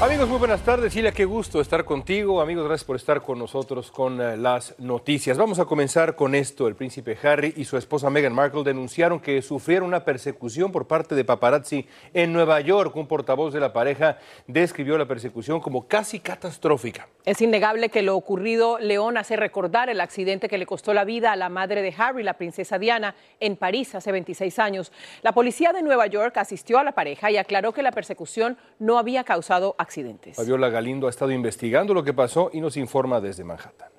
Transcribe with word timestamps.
Amigos, 0.00 0.28
muy 0.28 0.38
buenas 0.38 0.62
tardes. 0.62 0.92
Silvia, 0.92 1.10
qué 1.10 1.24
gusto 1.24 1.60
estar 1.60 1.84
contigo. 1.84 2.40
Amigos, 2.40 2.68
gracias 2.68 2.84
por 2.84 2.94
estar 2.94 3.20
con 3.20 3.36
nosotros 3.36 3.90
con 3.90 4.20
eh, 4.20 4.36
las 4.36 4.78
noticias. 4.78 5.36
Vamos 5.36 5.58
a 5.58 5.64
comenzar 5.64 6.14
con 6.14 6.36
esto. 6.36 6.68
El 6.68 6.76
príncipe 6.76 7.18
Harry 7.20 7.52
y 7.56 7.64
su 7.64 7.76
esposa 7.76 8.08
Meghan 8.08 8.32
Markle 8.32 8.62
denunciaron 8.62 9.18
que 9.18 9.42
sufrieron 9.42 9.88
una 9.88 10.04
persecución 10.04 10.70
por 10.70 10.86
parte 10.86 11.16
de 11.16 11.24
paparazzi 11.24 11.84
en 12.14 12.32
Nueva 12.32 12.60
York. 12.60 12.94
Un 12.94 13.08
portavoz 13.08 13.52
de 13.52 13.58
la 13.58 13.72
pareja 13.72 14.18
describió 14.46 14.96
la 14.98 15.06
persecución 15.06 15.60
como 15.60 15.88
casi 15.88 16.20
catastrófica. 16.20 17.08
Es 17.24 17.42
innegable 17.42 17.88
que 17.88 18.02
lo 18.02 18.14
ocurrido 18.14 18.78
León 18.78 19.16
hace 19.16 19.34
recordar 19.34 19.90
el 19.90 20.00
accidente 20.00 20.48
que 20.48 20.58
le 20.58 20.66
costó 20.66 20.94
la 20.94 21.04
vida 21.04 21.32
a 21.32 21.36
la 21.36 21.48
madre 21.48 21.82
de 21.82 21.92
Harry, 21.98 22.22
la 22.22 22.34
princesa 22.34 22.78
Diana, 22.78 23.16
en 23.40 23.56
París 23.56 23.96
hace 23.96 24.12
26 24.12 24.60
años. 24.60 24.92
La 25.22 25.32
policía 25.32 25.72
de 25.72 25.82
Nueva 25.82 26.06
York 26.06 26.36
asistió 26.36 26.78
a 26.78 26.84
la 26.84 26.92
pareja 26.92 27.32
y 27.32 27.36
aclaró 27.36 27.72
que 27.72 27.82
la 27.82 27.90
persecución 27.90 28.56
no 28.78 28.96
había 28.96 29.24
causado. 29.24 29.74
Fabiola 30.34 30.68
Galindo 30.68 31.06
ha 31.06 31.10
estado 31.10 31.32
investigando 31.32 31.94
lo 31.94 32.04
que 32.04 32.12
pasó 32.12 32.50
y 32.52 32.60
nos 32.60 32.76
informa 32.76 33.20
desde 33.20 33.44
Manhattan. 33.44 33.97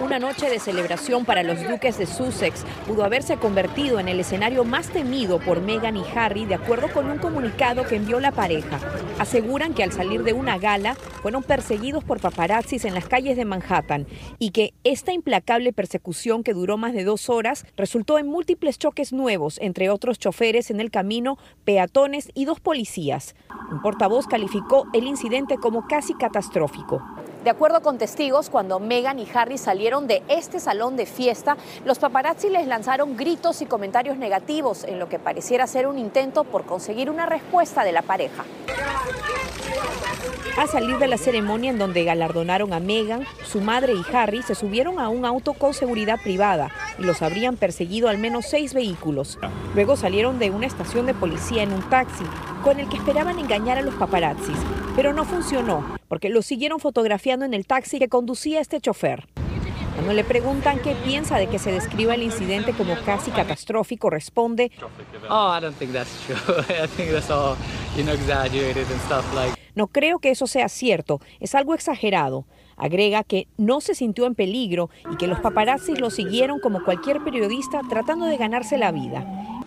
Una 0.00 0.18
noche 0.18 0.50
de 0.50 0.58
celebración 0.58 1.24
para 1.24 1.42
los 1.42 1.66
duques 1.66 1.96
de 1.96 2.06
Sussex 2.06 2.64
pudo 2.86 3.04
haberse 3.04 3.36
convertido 3.36 4.00
en 4.00 4.08
el 4.08 4.20
escenario 4.20 4.64
más 4.64 4.88
temido 4.88 5.38
por 5.38 5.60
Meghan 5.60 5.96
y 5.96 6.04
Harry, 6.14 6.44
de 6.44 6.54
acuerdo 6.54 6.88
con 6.92 7.08
un 7.08 7.18
comunicado 7.18 7.86
que 7.86 7.96
envió 7.96 8.20
la 8.20 8.32
pareja. 8.32 8.80
Aseguran 9.18 9.74
que 9.74 9.82
al 9.82 9.92
salir 9.92 10.22
de 10.22 10.32
una 10.32 10.58
gala 10.58 10.94
fueron 10.94 11.42
perseguidos 11.42 12.04
por 12.04 12.20
paparazzis 12.20 12.84
en 12.84 12.94
las 12.94 13.06
calles 13.06 13.36
de 13.36 13.44
Manhattan 13.44 14.06
y 14.38 14.50
que 14.50 14.74
esta 14.84 15.12
implacable 15.12 15.72
persecución 15.72 16.42
que 16.42 16.54
duró 16.54 16.76
más 16.76 16.92
de 16.94 17.04
dos 17.04 17.30
horas 17.30 17.64
resultó 17.76 18.18
en 18.18 18.26
múltiples 18.26 18.78
choques 18.78 19.12
nuevos 19.12 19.58
entre 19.60 19.88
otros 19.88 20.18
choferes 20.18 20.70
en 20.70 20.80
el 20.80 20.90
camino, 20.90 21.38
peatones 21.64 22.30
y 22.34 22.44
dos 22.44 22.60
policías. 22.60 23.34
Un 23.70 23.80
portavoz 23.82 24.26
calificó 24.26 24.86
el 24.92 25.04
incidente 25.04 25.56
como 25.56 25.86
casi 25.86 26.14
catastrófico. 26.14 27.02
De 27.44 27.50
acuerdo 27.50 27.82
con 27.82 27.98
testigos, 27.98 28.50
cuando 28.50 28.78
Meghan 28.78 29.18
y 29.18 29.26
Harry 29.34 29.58
salieron 29.58 30.06
de 30.06 30.22
este 30.28 30.60
salón 30.60 30.96
de 30.96 31.06
fiesta, 31.06 31.56
los 31.84 31.98
paparazzi 31.98 32.48
les 32.48 32.68
lanzaron 32.68 33.16
gritos 33.16 33.62
y 33.62 33.66
comentarios 33.66 34.16
negativos 34.16 34.84
en 34.84 35.00
lo 35.00 35.08
que 35.08 35.18
pareciera 35.18 35.66
ser 35.66 35.88
un 35.88 35.98
intento 35.98 36.44
por 36.44 36.64
conseguir 36.64 37.10
una 37.10 37.26
respuesta 37.26 37.82
de 37.82 37.90
la 37.90 38.02
pareja. 38.02 38.44
Al 40.56 40.68
salir 40.68 40.98
de 40.98 41.08
la 41.08 41.16
ceremonia 41.16 41.70
en 41.70 41.78
donde 41.78 42.04
galardonaron 42.04 42.72
a 42.74 42.78
Meghan, 42.78 43.24
su 43.44 43.60
madre 43.60 43.94
y 43.94 44.14
Harry 44.14 44.42
se 44.42 44.54
subieron 44.54 45.00
a 45.00 45.08
un 45.08 45.24
auto 45.24 45.54
con 45.54 45.74
seguridad 45.74 46.20
privada 46.22 46.70
y 46.98 47.02
los 47.02 47.22
habrían 47.22 47.56
perseguido 47.56 48.08
al 48.08 48.18
menos 48.18 48.46
seis 48.46 48.74
vehículos. 48.74 49.38
Luego 49.74 49.96
salieron 49.96 50.38
de 50.38 50.50
una 50.50 50.66
estación 50.66 51.06
de 51.06 51.14
policía 51.14 51.62
en 51.62 51.72
un 51.72 51.82
taxi 51.88 52.24
con 52.62 52.78
el 52.78 52.88
que 52.88 52.98
esperaban 52.98 53.38
engañar 53.38 53.78
a 53.78 53.82
los 53.82 53.94
paparazzis, 53.94 54.58
pero 54.94 55.12
no 55.12 55.24
funcionó 55.24 55.84
porque 56.08 56.28
los 56.28 56.46
siguieron 56.46 56.80
fotografiando 56.80 57.44
en 57.44 57.54
el 57.54 57.66
taxi 57.66 57.98
que 57.98 58.08
conducía 58.08 58.60
este 58.60 58.80
chofer. 58.80 59.28
Cuando 59.94 60.14
le 60.14 60.24
preguntan 60.24 60.78
qué 60.80 60.94
piensa 61.04 61.38
de 61.38 61.48
que 61.48 61.58
se 61.58 61.70
describa 61.70 62.14
el 62.14 62.22
incidente 62.22 62.72
como 62.72 62.94
casi 63.04 63.30
catastrófico, 63.30 64.08
responde, 64.10 64.70
Oh, 65.28 65.54
I 65.56 65.60
don't 65.60 65.76
think 65.78 65.92
that's 65.92 66.10
true. 66.26 66.36
I 66.68 66.86
think 66.86 67.12
that's 67.12 67.30
all, 67.30 67.56
you 67.96 68.02
know, 68.02 68.14
exaggerated 68.14 68.86
and 68.90 69.00
stuff 69.04 69.24
like. 69.34 69.54
No 69.74 69.86
creo 69.86 70.18
que 70.18 70.30
eso 70.30 70.46
sea 70.46 70.68
cierto, 70.68 71.20
es 71.40 71.54
algo 71.54 71.74
exagerado. 71.74 72.46
Agrega 72.76 73.22
que 73.22 73.48
no 73.58 73.80
se 73.80 73.94
sintió 73.94 74.26
en 74.26 74.34
peligro 74.34 74.90
y 75.10 75.16
que 75.16 75.26
los 75.26 75.40
paparazzis 75.40 76.00
lo 76.00 76.10
siguieron 76.10 76.58
como 76.58 76.84
cualquier 76.84 77.22
periodista 77.22 77.80
tratando 77.88 78.26
de 78.26 78.36
ganarse 78.38 78.76
la 78.78 78.92
vida. 78.92 79.20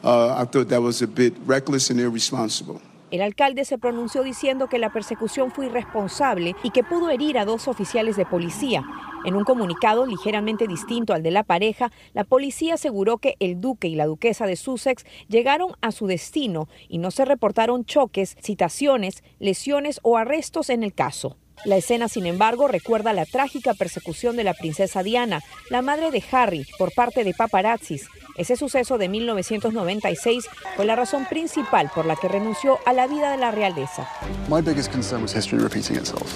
Uh, 0.04 0.42
I 0.42 0.46
thought 0.46 0.70
that 0.70 0.82
was 0.82 1.02
a 1.02 1.08
bit 1.08 1.34
reckless 1.48 1.90
and 1.90 2.00
irresponsible. 2.00 2.82
El 3.12 3.22
alcalde 3.22 3.66
se 3.66 3.78
pronunció 3.78 4.24
diciendo 4.24 4.68
que 4.68 4.80
la 4.80 4.92
persecución 4.92 5.52
fue 5.52 5.68
irresponsable 5.68 6.56
y 6.64 6.72
que 6.72 6.84
pudo 6.84 7.10
herir 7.10 7.38
a 7.38 7.46
dos 7.46 7.68
oficiales 7.68 8.16
de 8.18 8.26
policía. 8.26 8.84
En 9.26 9.36
un 9.36 9.44
comunicado 9.44 10.06
ligeramente 10.06 10.68
distinto 10.68 11.14
al 11.14 11.24
de 11.24 11.32
la 11.32 11.44
pareja, 11.44 11.92
la 12.14 12.24
policía 12.24 12.76
aseguró 12.76 13.18
que 13.18 13.36
el 13.40 13.62
duque 13.62 13.88
y 13.88 13.96
la 13.96 14.06
duquesa 14.06 14.48
de 14.48 14.56
Sussex 14.56 15.06
llegaron 15.28 15.74
a 15.82 15.92
su 15.92 16.08
destino 16.08 16.68
y 16.90 16.98
no 16.98 17.12
se 17.12 17.26
reportaron 17.26 17.86
choques, 17.86 18.38
citaciones, 18.42 19.24
lesiones 19.40 20.00
o 20.04 20.18
arrestos 20.18 20.70
en 20.70 20.84
el 20.84 20.94
caso. 20.94 21.38
La 21.64 21.78
escena, 21.78 22.10
sin 22.10 22.26
embargo, 22.26 22.68
recuerda 22.68 23.14
la 23.14 23.26
trágica 23.26 23.74
persecución 23.74 24.36
de 24.36 24.44
la 24.44 24.54
princesa 24.54 25.04
Diana, 25.04 25.42
la 25.70 25.82
madre 25.82 26.12
de 26.12 26.24
Harry, 26.32 26.68
por 26.78 26.94
parte 26.94 27.24
de 27.24 27.34
paparazzis. 27.34 28.08
Ese 28.36 28.58
suceso 28.58 28.98
de 28.98 29.08
1996 29.08 30.50
fue 30.76 30.86
la 30.86 30.98
razón 30.98 31.26
principal 31.26 31.90
por 31.96 32.06
la 32.06 32.18
que 32.18 32.28
renunció 32.28 32.80
a 32.86 32.92
la 32.92 33.08
vida 33.08 33.32
de 33.32 33.38
la 33.38 33.52
realeza. 33.52 34.08
My 34.50 34.62
biggest 34.62 34.92
concern 34.92 35.22
was 35.22 35.34
history 35.34 35.62
repeating 35.62 35.96
itself. 35.96 36.28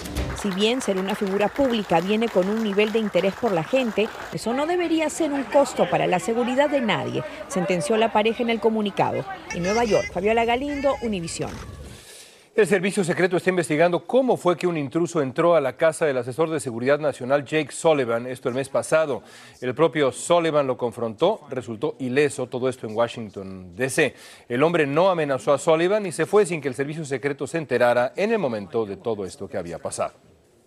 Si 0.42 0.50
bien 0.52 0.82
ser 0.82 0.98
una 0.98 1.14
figura 1.14 1.50
pública 1.50 2.00
viene 2.00 2.30
con 2.30 2.48
un 2.48 2.64
nivel 2.64 2.94
de 2.94 3.00
interés 3.00 3.34
por 3.34 3.52
la 3.52 3.66
gente, 3.66 4.08
eso 4.32 4.54
no 4.54 4.66
debería 4.66 5.10
ser 5.10 5.34
un 5.34 5.44
costo 5.44 5.90
para 5.90 6.08
la 6.08 6.20
seguridad 6.20 6.70
de 6.70 6.80
nadie, 6.80 7.24
sentenció 7.50 7.98
la 7.98 8.14
pareja 8.14 8.44
en 8.44 8.50
el 8.50 8.62
comunicado. 8.62 9.26
En 9.54 9.64
Nueva 9.64 9.84
York, 9.84 10.10
Fabiola 10.14 10.46
Galindo, 10.46 10.96
Univisión. 11.02 11.52
El 12.59 12.68
servicio 12.68 13.06
secreto 13.06 13.38
está 13.38 13.52
investigando 13.52 14.06
cómo 14.06 14.36
fue 14.36 14.58
que 14.58 14.68
un 14.68 14.75
intruso 14.75 15.22
entró 15.22 15.56
a 15.56 15.62
la 15.62 15.78
casa 15.78 16.06
del 16.06 16.18
asesor 16.18 16.50
de 16.50 16.59
seguridad 16.59 17.00
nacional 17.00 17.46
Jake 17.46 17.72
Sullivan, 17.72 18.28
esto 18.28 18.50
el 18.50 18.56
mes 18.56 18.68
pasado. 18.68 19.24
El 19.62 19.74
propio 19.74 20.12
Sullivan 20.12 20.68
lo 20.68 20.75
confrontó, 20.78 21.40
resultó 21.50 21.96
ileso, 22.00 22.48
todo 22.48 22.68
esto 22.68 22.86
en 22.86 22.98
Washington, 22.98 23.78
D.C. 23.78 24.14
El 24.50 24.62
hombre 24.64 24.86
no 24.86 25.09
amenazó 25.09 25.53
a 25.53 25.58
Sullivan 25.58 26.06
y 26.06 26.12
se 26.12 26.25
fue 26.25 26.46
sin 26.46 26.59
que 26.59 26.68
el 26.68 26.75
servicio 26.75 27.06
secreto 27.06 27.48
se 27.48 27.59
enterara 27.59 28.12
en 28.18 28.34
el 28.34 28.40
momento 28.40 28.86
de 28.86 28.98
todo 28.98 29.24
esto 29.24 29.48
que 29.48 29.58
había 29.58 29.80
pasado. 29.80 30.16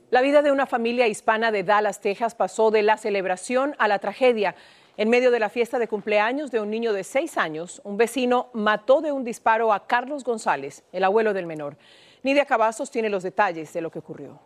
La 0.08 0.22
vida 0.22 0.40
de 0.40 0.50
una 0.50 0.64
familia 0.64 1.08
hispana 1.08 1.52
de 1.52 1.62
Dallas, 1.62 2.00
Texas, 2.00 2.34
pasó 2.34 2.70
de 2.70 2.82
la 2.82 2.96
celebración 2.96 3.74
a 3.78 3.86
la 3.86 3.98
tragedia. 3.98 4.54
En 4.98 5.08
medio 5.08 5.30
de 5.30 5.40
la 5.40 5.48
fiesta 5.48 5.78
de 5.78 5.88
cumpleaños 5.88 6.50
de 6.50 6.60
un 6.60 6.68
niño 6.68 6.92
de 6.92 7.02
seis 7.02 7.38
años, 7.38 7.80
un 7.82 7.96
vecino 7.96 8.50
mató 8.52 9.00
de 9.00 9.10
un 9.10 9.24
disparo 9.24 9.72
a 9.72 9.86
Carlos 9.86 10.22
González, 10.22 10.84
el 10.92 11.04
abuelo 11.04 11.32
del 11.32 11.46
menor. 11.46 11.78
Nidia 12.22 12.44
Cavazos 12.44 12.90
tiene 12.90 13.08
los 13.08 13.22
detalles 13.22 13.72
de 13.72 13.80
lo 13.80 13.90
que 13.90 14.00
ocurrió. 14.00 14.38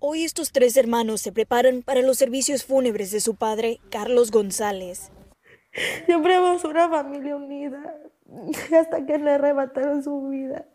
Hoy 0.00 0.24
estos 0.24 0.50
tres 0.50 0.76
hermanos 0.76 1.20
se 1.20 1.30
preparan 1.30 1.82
para 1.82 2.02
los 2.02 2.18
servicios 2.18 2.64
fúnebres 2.64 3.12
de 3.12 3.20
su 3.20 3.36
padre, 3.36 3.78
Carlos 3.88 4.32
González. 4.32 5.12
Siempre 6.06 6.34
hemos 6.34 6.64
una 6.64 6.88
familia 6.88 7.36
unida 7.36 8.00
hasta 8.76 9.06
que 9.06 9.16
le 9.18 9.30
arrebataron 9.30 10.02
su 10.02 10.28
vida. 10.28 10.66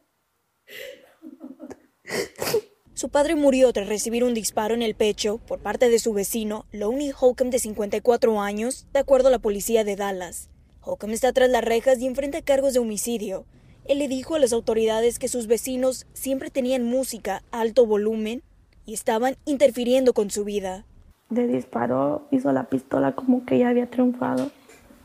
Su 2.97 3.09
padre 3.09 3.35
murió 3.35 3.71
tras 3.73 3.87
recibir 3.87 4.23
un 4.23 4.33
disparo 4.33 4.73
en 4.73 4.81
el 4.81 4.95
pecho 4.95 5.37
por 5.37 5.59
parte 5.59 5.87
de 5.87 5.99
su 5.99 6.13
vecino, 6.13 6.65
Lonnie 6.71 7.13
Holcomb, 7.13 7.51
de 7.51 7.59
54 7.59 8.41
años, 8.41 8.87
de 8.91 8.97
acuerdo 8.97 9.27
a 9.27 9.31
la 9.31 9.37
policía 9.37 9.83
de 9.83 9.95
Dallas. 9.95 10.49
Holcomb 10.81 11.13
está 11.13 11.31
tras 11.31 11.51
las 11.51 11.63
rejas 11.63 11.99
y 11.99 12.07
enfrenta 12.07 12.41
cargos 12.41 12.73
de 12.73 12.79
homicidio. 12.79 13.45
Él 13.85 13.99
le 13.99 14.07
dijo 14.07 14.33
a 14.33 14.39
las 14.39 14.51
autoridades 14.51 15.19
que 15.19 15.27
sus 15.27 15.45
vecinos 15.45 16.07
siempre 16.13 16.49
tenían 16.49 16.85
música 16.85 17.43
a 17.51 17.61
alto 17.61 17.85
volumen 17.85 18.41
y 18.87 18.95
estaban 18.95 19.37
interfiriendo 19.45 20.13
con 20.13 20.31
su 20.31 20.43
vida. 20.43 20.87
Le 21.29 21.45
disparó, 21.45 22.27
hizo 22.31 22.51
la 22.51 22.63
pistola 22.63 23.13
como 23.13 23.45
que 23.45 23.59
ya 23.59 23.69
había 23.69 23.91
triunfado. 23.91 24.49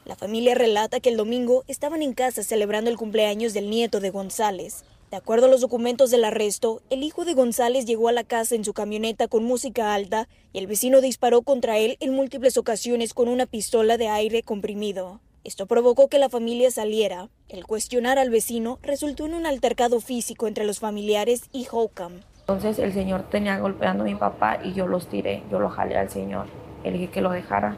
La 0.07 0.17
familia 0.17 0.55
relata 0.55 1.01
que 1.01 1.11
el 1.11 1.19
domingo 1.19 1.63
estaban 1.69 2.01
en 2.01 2.15
casa 2.15 2.43
celebrando 2.43 2.89
el 2.89 2.97
cumpleaños 2.97 3.53
del 3.53 3.69
nieto 3.69 4.01
de 4.01 4.09
González. 4.09 4.83
De 5.13 5.19
acuerdo 5.19 5.45
a 5.45 5.51
los 5.51 5.61
documentos 5.61 6.11
del 6.11 6.25
arresto, 6.25 6.81
el 6.89 7.03
hijo 7.03 7.27
de 7.27 7.35
González 7.35 7.85
llegó 7.85 8.09
a 8.09 8.13
la 8.13 8.25
casa 8.25 8.55
en 8.55 8.65
su 8.65 8.73
camioneta 8.73 9.29
con 9.29 9.45
música 9.45 9.93
alta 9.93 10.27
y 10.55 10.59
el 10.59 10.67
vecino 10.67 11.03
disparó 11.03 11.43
contra 11.43 11.77
él 11.77 11.99
en 12.01 12.15
múltiples 12.15 12.57
ocasiones 12.57 13.13
con 13.13 13.29
una 13.29 13.45
pistola 13.45 13.99
de 13.99 14.09
aire 14.09 14.43
comprimido. 14.43 15.21
Esto 15.45 15.67
provocó 15.67 16.09
que 16.09 16.19
la 16.19 16.31
familia 16.31 16.71
saliera. 16.71 17.29
El 17.51 17.67
cuestionar 17.67 18.19
al 18.19 18.31
vecino 18.31 18.79
resultó 18.81 19.27
en 19.27 19.35
un 19.35 19.45
altercado 19.45 20.01
físico 20.01 20.49
entre 20.49 20.65
los 20.65 20.81
familiares 20.81 21.51
y 21.53 21.67
Holcomb. 21.71 22.23
Entonces 22.41 22.79
el 22.79 22.95
señor 22.95 23.29
tenía 23.29 23.59
golpeando 23.59 24.05
a 24.05 24.07
mi 24.07 24.15
papá 24.15 24.61
y 24.65 24.73
yo 24.73 24.87
los 24.87 25.09
tiré, 25.09 25.43
yo 25.51 25.59
lo 25.59 25.69
jalé 25.69 25.99
al 25.99 26.09
señor. 26.09 26.47
Le 26.85 26.91
dije 26.91 27.11
que 27.11 27.21
lo 27.21 27.33
dejara. 27.33 27.77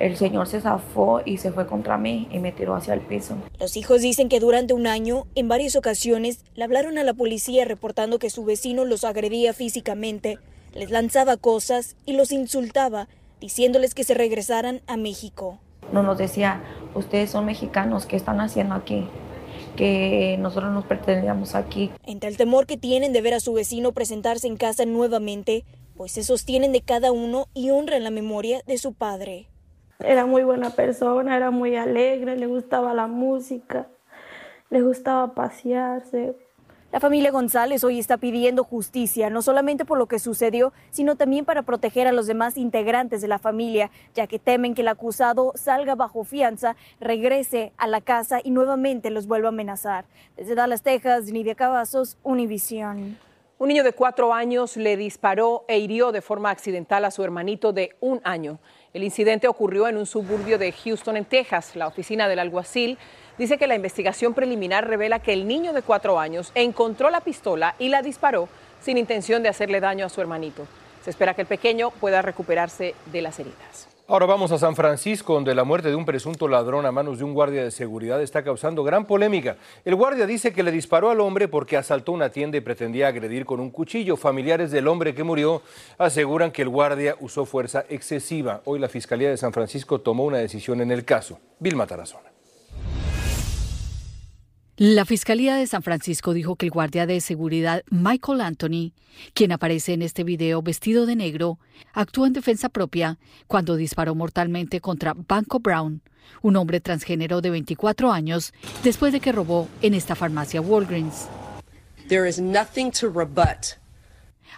El 0.00 0.16
señor 0.16 0.48
se 0.48 0.60
zafó 0.60 1.20
y 1.24 1.38
se 1.38 1.52
fue 1.52 1.66
contra 1.66 1.98
mí 1.98 2.26
y 2.32 2.40
me 2.40 2.50
tiró 2.50 2.74
hacia 2.74 2.94
el 2.94 3.00
piso. 3.00 3.36
Los 3.60 3.76
hijos 3.76 4.02
dicen 4.02 4.28
que 4.28 4.40
durante 4.40 4.74
un 4.74 4.88
año, 4.88 5.26
en 5.36 5.48
varias 5.48 5.76
ocasiones, 5.76 6.44
le 6.56 6.64
hablaron 6.64 6.98
a 6.98 7.04
la 7.04 7.14
policía 7.14 7.64
reportando 7.64 8.18
que 8.18 8.30
su 8.30 8.44
vecino 8.44 8.84
los 8.84 9.04
agredía 9.04 9.52
físicamente, 9.52 10.38
les 10.74 10.90
lanzaba 10.90 11.36
cosas 11.36 11.96
y 12.06 12.14
los 12.14 12.32
insultaba, 12.32 13.08
diciéndoles 13.40 13.94
que 13.94 14.02
se 14.02 14.14
regresaran 14.14 14.80
a 14.88 14.96
México. 14.96 15.60
No 15.92 16.02
nos 16.02 16.18
decía, 16.18 16.62
ustedes 16.94 17.30
son 17.30 17.44
mexicanos, 17.44 18.06
¿qué 18.06 18.16
están 18.16 18.40
haciendo 18.40 18.74
aquí? 18.74 19.06
Que 19.76 20.36
nosotros 20.40 20.72
nos 20.72 20.86
pretendíamos 20.86 21.54
aquí. 21.54 21.92
Entre 22.04 22.28
el 22.28 22.36
temor 22.36 22.66
que 22.66 22.76
tienen 22.76 23.12
de 23.12 23.20
ver 23.20 23.34
a 23.34 23.40
su 23.40 23.52
vecino 23.52 23.92
presentarse 23.92 24.48
en 24.48 24.56
casa 24.56 24.86
nuevamente, 24.86 25.64
pues 25.96 26.10
se 26.12 26.24
sostienen 26.24 26.72
de 26.72 26.80
cada 26.80 27.12
uno 27.12 27.46
y 27.54 27.70
honran 27.70 28.02
la 28.02 28.10
memoria 28.10 28.62
de 28.66 28.78
su 28.78 28.92
padre. 28.92 29.46
Era 30.00 30.26
muy 30.26 30.42
buena 30.42 30.70
persona, 30.70 31.36
era 31.36 31.50
muy 31.50 31.76
alegre, 31.76 32.36
le 32.36 32.46
gustaba 32.46 32.94
la 32.94 33.06
música, 33.06 33.86
le 34.70 34.82
gustaba 34.82 35.34
pasearse. 35.34 36.34
La 36.94 37.00
familia 37.00 37.32
González 37.32 37.82
hoy 37.82 37.98
está 37.98 38.18
pidiendo 38.18 38.62
justicia, 38.62 39.28
no 39.28 39.42
solamente 39.42 39.84
por 39.84 39.98
lo 39.98 40.06
que 40.06 40.20
sucedió, 40.20 40.72
sino 40.90 41.16
también 41.16 41.44
para 41.44 41.62
proteger 41.62 42.06
a 42.06 42.12
los 42.12 42.28
demás 42.28 42.56
integrantes 42.56 43.20
de 43.20 43.26
la 43.26 43.40
familia, 43.40 43.90
ya 44.14 44.28
que 44.28 44.38
temen 44.38 44.74
que 44.74 44.82
el 44.82 44.88
acusado 44.88 45.52
salga 45.56 45.96
bajo 45.96 46.22
fianza, 46.22 46.76
regrese 47.00 47.72
a 47.78 47.88
la 47.88 48.00
casa 48.00 48.38
y 48.44 48.52
nuevamente 48.52 49.10
los 49.10 49.26
vuelva 49.26 49.48
a 49.48 49.50
amenazar. 49.50 50.04
Desde 50.36 50.54
Dallas, 50.54 50.82
Texas, 50.82 51.24
Nidia 51.32 51.56
Cavazos, 51.56 52.16
Univisión. 52.22 53.18
Un 53.56 53.68
niño 53.68 53.82
de 53.82 53.92
cuatro 53.92 54.32
años 54.32 54.76
le 54.76 54.96
disparó 54.96 55.64
e 55.68 55.78
hirió 55.78 56.12
de 56.12 56.20
forma 56.20 56.50
accidental 56.50 57.04
a 57.04 57.10
su 57.10 57.24
hermanito 57.24 57.72
de 57.72 57.96
un 58.00 58.20
año. 58.22 58.58
El 58.94 59.02
incidente 59.02 59.48
ocurrió 59.48 59.88
en 59.88 59.96
un 59.96 60.06
suburbio 60.06 60.56
de 60.56 60.70
Houston, 60.70 61.16
en 61.16 61.24
Texas. 61.24 61.74
La 61.74 61.88
oficina 61.88 62.28
del 62.28 62.38
alguacil 62.38 62.96
dice 63.36 63.58
que 63.58 63.66
la 63.66 63.74
investigación 63.74 64.34
preliminar 64.34 64.86
revela 64.86 65.18
que 65.18 65.32
el 65.32 65.48
niño 65.48 65.72
de 65.72 65.82
cuatro 65.82 66.20
años 66.20 66.52
encontró 66.54 67.10
la 67.10 67.20
pistola 67.20 67.74
y 67.80 67.88
la 67.88 68.02
disparó 68.02 68.48
sin 68.80 68.96
intención 68.96 69.42
de 69.42 69.48
hacerle 69.48 69.80
daño 69.80 70.06
a 70.06 70.10
su 70.10 70.20
hermanito. 70.20 70.68
Se 71.02 71.10
espera 71.10 71.34
que 71.34 71.42
el 71.42 71.48
pequeño 71.48 71.90
pueda 71.90 72.22
recuperarse 72.22 72.94
de 73.06 73.20
las 73.20 73.40
heridas. 73.40 73.93
Ahora 74.06 74.26
vamos 74.26 74.52
a 74.52 74.58
San 74.58 74.76
Francisco, 74.76 75.32
donde 75.32 75.54
la 75.54 75.64
muerte 75.64 75.88
de 75.88 75.94
un 75.94 76.04
presunto 76.04 76.46
ladrón 76.46 76.84
a 76.84 76.92
manos 76.92 77.16
de 77.16 77.24
un 77.24 77.32
guardia 77.32 77.64
de 77.64 77.70
seguridad 77.70 78.20
está 78.20 78.44
causando 78.44 78.84
gran 78.84 79.06
polémica. 79.06 79.56
El 79.82 79.94
guardia 79.94 80.26
dice 80.26 80.52
que 80.52 80.62
le 80.62 80.70
disparó 80.70 81.08
al 81.08 81.20
hombre 81.20 81.48
porque 81.48 81.78
asaltó 81.78 82.12
una 82.12 82.28
tienda 82.28 82.58
y 82.58 82.60
pretendía 82.60 83.08
agredir 83.08 83.46
con 83.46 83.60
un 83.60 83.70
cuchillo. 83.70 84.18
Familiares 84.18 84.70
del 84.70 84.88
hombre 84.88 85.14
que 85.14 85.24
murió 85.24 85.62
aseguran 85.96 86.52
que 86.52 86.60
el 86.60 86.68
guardia 86.68 87.16
usó 87.18 87.46
fuerza 87.46 87.86
excesiva. 87.88 88.60
Hoy 88.66 88.78
la 88.78 88.90
Fiscalía 88.90 89.30
de 89.30 89.38
San 89.38 89.54
Francisco 89.54 89.98
tomó 90.02 90.24
una 90.24 90.36
decisión 90.36 90.82
en 90.82 90.90
el 90.90 91.06
caso. 91.06 91.38
Vilma 91.58 91.86
Tarazona. 91.86 92.33
La 94.76 95.04
Fiscalía 95.04 95.54
de 95.54 95.68
San 95.68 95.84
Francisco 95.84 96.32
dijo 96.32 96.56
que 96.56 96.66
el 96.66 96.72
guardia 96.72 97.06
de 97.06 97.20
seguridad 97.20 97.84
Michael 97.90 98.40
Anthony, 98.40 98.92
quien 99.32 99.52
aparece 99.52 99.92
en 99.92 100.02
este 100.02 100.24
video 100.24 100.62
vestido 100.62 101.06
de 101.06 101.14
negro, 101.14 101.60
actuó 101.92 102.26
en 102.26 102.32
defensa 102.32 102.68
propia 102.68 103.20
cuando 103.46 103.76
disparó 103.76 104.16
mortalmente 104.16 104.80
contra 104.80 105.14
Banco 105.14 105.60
Brown, 105.60 106.02
un 106.42 106.56
hombre 106.56 106.80
transgénero 106.80 107.40
de 107.40 107.50
24 107.50 108.10
años, 108.10 108.52
después 108.82 109.12
de 109.12 109.20
que 109.20 109.30
robó 109.30 109.68
en 109.80 109.94
esta 109.94 110.16
farmacia 110.16 110.60
Walgreens. 110.60 111.28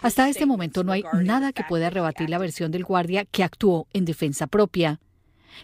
Hasta 0.01 0.29
este 0.29 0.47
momento 0.47 0.83
no 0.83 0.93
hay 0.93 1.03
nada 1.13 1.53
que 1.53 1.63
pueda 1.63 1.91
rebatir 1.91 2.31
la 2.31 2.39
versión 2.39 2.71
del 2.71 2.85
guardia 2.85 3.23
que 3.25 3.43
actuó 3.43 3.85
en 3.93 4.05
defensa 4.05 4.47
propia. 4.47 4.99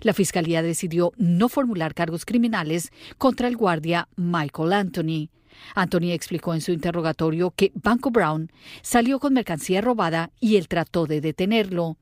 La 0.02 0.14
fiscalía 0.14 0.62
decidió 0.62 1.12
no 1.18 1.50
formular 1.50 1.94
cargos 1.94 2.26
criminales 2.26 2.92
contra 3.18 3.48
el 3.48 3.58
guardia 3.58 4.08
Michael 4.16 4.74
Anthony. 4.74 5.30
Anthony 5.76 6.12
explicó 6.12 6.54
en 6.54 6.62
su 6.62 6.72
interrogatorio 6.72 7.52
que 7.56 7.72
Banco 7.76 8.12
Brown 8.12 8.52
salió 8.82 9.20
con 9.20 9.34
mercancía 9.34 9.82
robada 9.82 10.32
y 10.40 10.58
él 10.58 10.68
trató 10.68 11.06
de 11.06 11.22
detenerlo. 11.22 11.98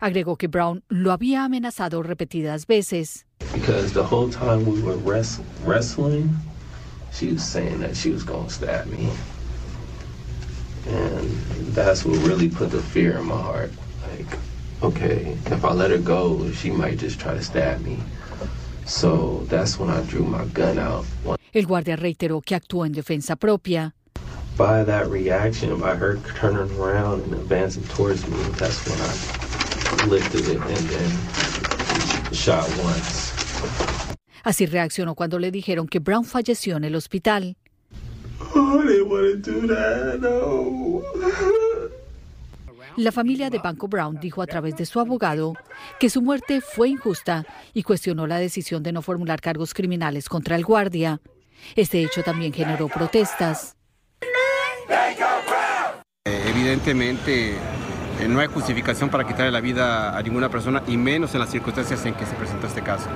Agregó 0.00 0.36
que 0.36 0.46
Brown 0.46 0.82
lo 0.88 1.12
había 1.12 1.44
amenazado 1.44 2.02
repetidas 2.02 2.66
veces. 2.66 3.26
And 10.88 11.30
that's 11.74 12.04
what 12.04 12.18
really 12.26 12.48
put 12.48 12.70
the 12.70 12.82
fear 12.82 13.18
in 13.18 13.26
my 13.26 13.40
heart. 13.40 13.70
Like, 14.10 14.38
okay, 14.82 15.36
if 15.46 15.64
I 15.64 15.72
let 15.72 15.90
her 15.90 15.98
go, 15.98 16.50
she 16.52 16.70
might 16.70 16.98
just 16.98 17.20
try 17.20 17.34
to 17.34 17.42
stab 17.42 17.80
me. 17.82 17.98
So 18.86 19.44
that's 19.48 19.78
when 19.78 19.90
I 19.90 20.02
drew 20.02 20.24
my 20.24 20.44
gun 20.46 20.78
out. 20.78 21.04
El 21.52 21.66
guardia 21.66 21.96
reiteró 21.96 22.40
que 22.42 22.56
actuó 22.56 22.86
en 22.86 22.92
defensa 22.92 23.36
propia. 23.36 23.94
By 24.56 24.82
that 24.84 25.08
reaction, 25.08 25.78
by 25.78 25.94
her 25.94 26.18
turning 26.34 26.74
around 26.78 27.22
and 27.22 27.34
advancing 27.34 27.84
towards 27.84 28.26
me, 28.26 28.36
that's 28.58 28.84
when 28.88 28.98
I 29.00 30.06
lifted 30.06 30.48
it 30.48 30.56
and 30.56 30.88
then 30.88 32.32
shot 32.32 32.68
once. 32.82 33.32
Así 34.44 34.66
reaccionó 34.66 35.14
cuando 35.14 35.38
le 35.38 35.50
dijeron 35.50 35.86
que 35.86 36.00
Brown 36.00 36.24
falleció 36.24 36.76
en 36.76 36.84
el 36.84 36.94
hospital. 36.94 37.56
La 42.96 43.12
familia 43.12 43.48
de 43.48 43.58
Banco 43.58 43.86
Brown 43.86 44.18
dijo 44.20 44.42
a 44.42 44.46
través 44.46 44.76
de 44.76 44.84
su 44.84 44.98
abogado 44.98 45.54
que 46.00 46.10
su 46.10 46.20
muerte 46.20 46.60
fue 46.60 46.88
injusta 46.88 47.46
y 47.72 47.84
cuestionó 47.84 48.26
la 48.26 48.38
decisión 48.38 48.82
de 48.82 48.92
no 48.92 49.02
formular 49.02 49.40
cargos 49.40 49.72
criminales 49.72 50.28
contra 50.28 50.56
el 50.56 50.64
guardia. 50.64 51.20
Este 51.76 52.02
hecho 52.02 52.24
también 52.24 52.52
generó 52.52 52.88
protestas. 52.88 53.76
Evidentemente, 56.24 57.52
eh, 58.20 58.28
no 58.28 58.40
hay 58.40 58.48
justificación 58.48 59.10
para 59.10 59.24
quitarle 59.24 59.52
la 59.52 59.60
vida 59.60 60.18
a 60.18 60.22
ninguna 60.22 60.48
persona 60.48 60.82
y 60.88 60.96
menos 60.96 61.32
en 61.34 61.40
las 61.40 61.50
circunstancias 61.50 62.04
en 62.04 62.14
que 62.14 62.26
se 62.26 62.34
presentó 62.34 62.66
este 62.66 62.82
caso. 62.82 63.08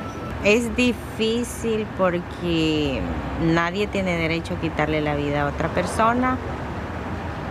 Es 0.44 0.75
difícil 0.75 1.87
porque 1.97 3.00
nadie 3.45 3.87
tiene 3.87 4.16
derecho 4.16 4.55
a 4.55 4.61
quitarle 4.61 5.00
la 5.00 5.14
vida 5.14 5.43
a 5.43 5.47
otra 5.47 5.73
persona, 5.73 6.37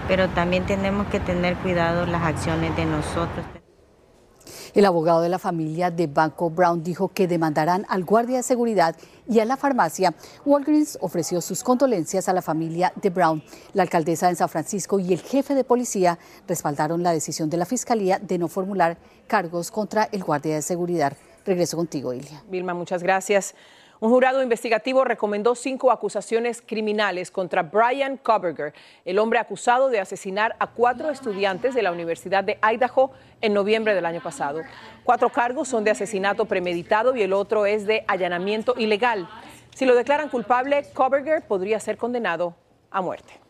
pero 0.09 0.27
también 0.27 0.65
tenemos 0.65 1.07
que 1.07 1.21
tener 1.21 1.55
cuidado 1.55 2.05
las 2.05 2.21
acciones 2.21 2.75
de 2.75 2.83
nosotros. 2.83 3.45
El 4.73 4.85
abogado 4.85 5.21
de 5.21 5.29
la 5.29 5.39
familia 5.39 5.89
de 5.89 6.07
Banco 6.07 6.49
Brown 6.49 6.83
dijo 6.83 7.07
que 7.07 7.29
demandarán 7.29 7.85
al 7.87 8.03
guardia 8.03 8.37
de 8.37 8.43
seguridad 8.43 8.97
y 9.25 9.39
a 9.39 9.45
la 9.45 9.55
farmacia. 9.55 10.13
Walgreens 10.43 10.97
ofreció 10.99 11.39
sus 11.39 11.63
condolencias 11.63 12.27
a 12.27 12.33
la 12.33 12.41
familia 12.41 12.91
de 13.01 13.09
Brown. 13.09 13.41
La 13.71 13.83
alcaldesa 13.83 14.27
de 14.27 14.35
San 14.35 14.49
Francisco 14.49 14.99
y 14.99 15.13
el 15.13 15.21
jefe 15.21 15.55
de 15.55 15.63
policía 15.63 16.19
respaldaron 16.45 17.03
la 17.03 17.13
decisión 17.13 17.49
de 17.49 17.55
la 17.55 17.65
fiscalía 17.65 18.19
de 18.19 18.37
no 18.37 18.49
formular 18.49 18.97
cargos 19.27 19.71
contra 19.71 20.09
el 20.11 20.25
guardia 20.25 20.55
de 20.55 20.61
seguridad. 20.61 21.13
Regreso 21.45 21.77
contigo, 21.77 22.13
Ilia. 22.13 22.43
Vilma, 22.47 22.73
muchas 22.73 23.01
gracias. 23.01 23.55
Un 23.99 24.09
jurado 24.09 24.41
investigativo 24.41 25.03
recomendó 25.03 25.53
cinco 25.53 25.91
acusaciones 25.91 26.63
criminales 26.63 27.29
contra 27.29 27.61
Brian 27.61 28.17
Koberger, 28.17 28.73
el 29.05 29.19
hombre 29.19 29.37
acusado 29.37 29.89
de 29.89 29.99
asesinar 29.99 30.55
a 30.57 30.67
cuatro 30.71 31.11
estudiantes 31.11 31.75
de 31.75 31.83
la 31.83 31.91
Universidad 31.91 32.43
de 32.43 32.57
Idaho 32.63 33.11
en 33.41 33.53
noviembre 33.53 33.93
del 33.93 34.07
año 34.07 34.21
pasado. 34.21 34.61
Cuatro 35.03 35.29
cargos 35.29 35.67
son 35.67 35.83
de 35.83 35.91
asesinato 35.91 36.45
premeditado 36.45 37.15
y 37.15 37.21
el 37.21 37.31
otro 37.31 37.67
es 37.67 37.85
de 37.85 38.03
allanamiento 38.07 38.73
ilegal. 38.77 39.29
Si 39.75 39.85
lo 39.85 39.95
declaran 39.95 40.29
culpable, 40.29 40.83
Koberger 40.95 41.43
podría 41.43 41.79
ser 41.79 41.97
condenado 41.97 42.55
a 42.89 43.01
muerte. 43.01 43.40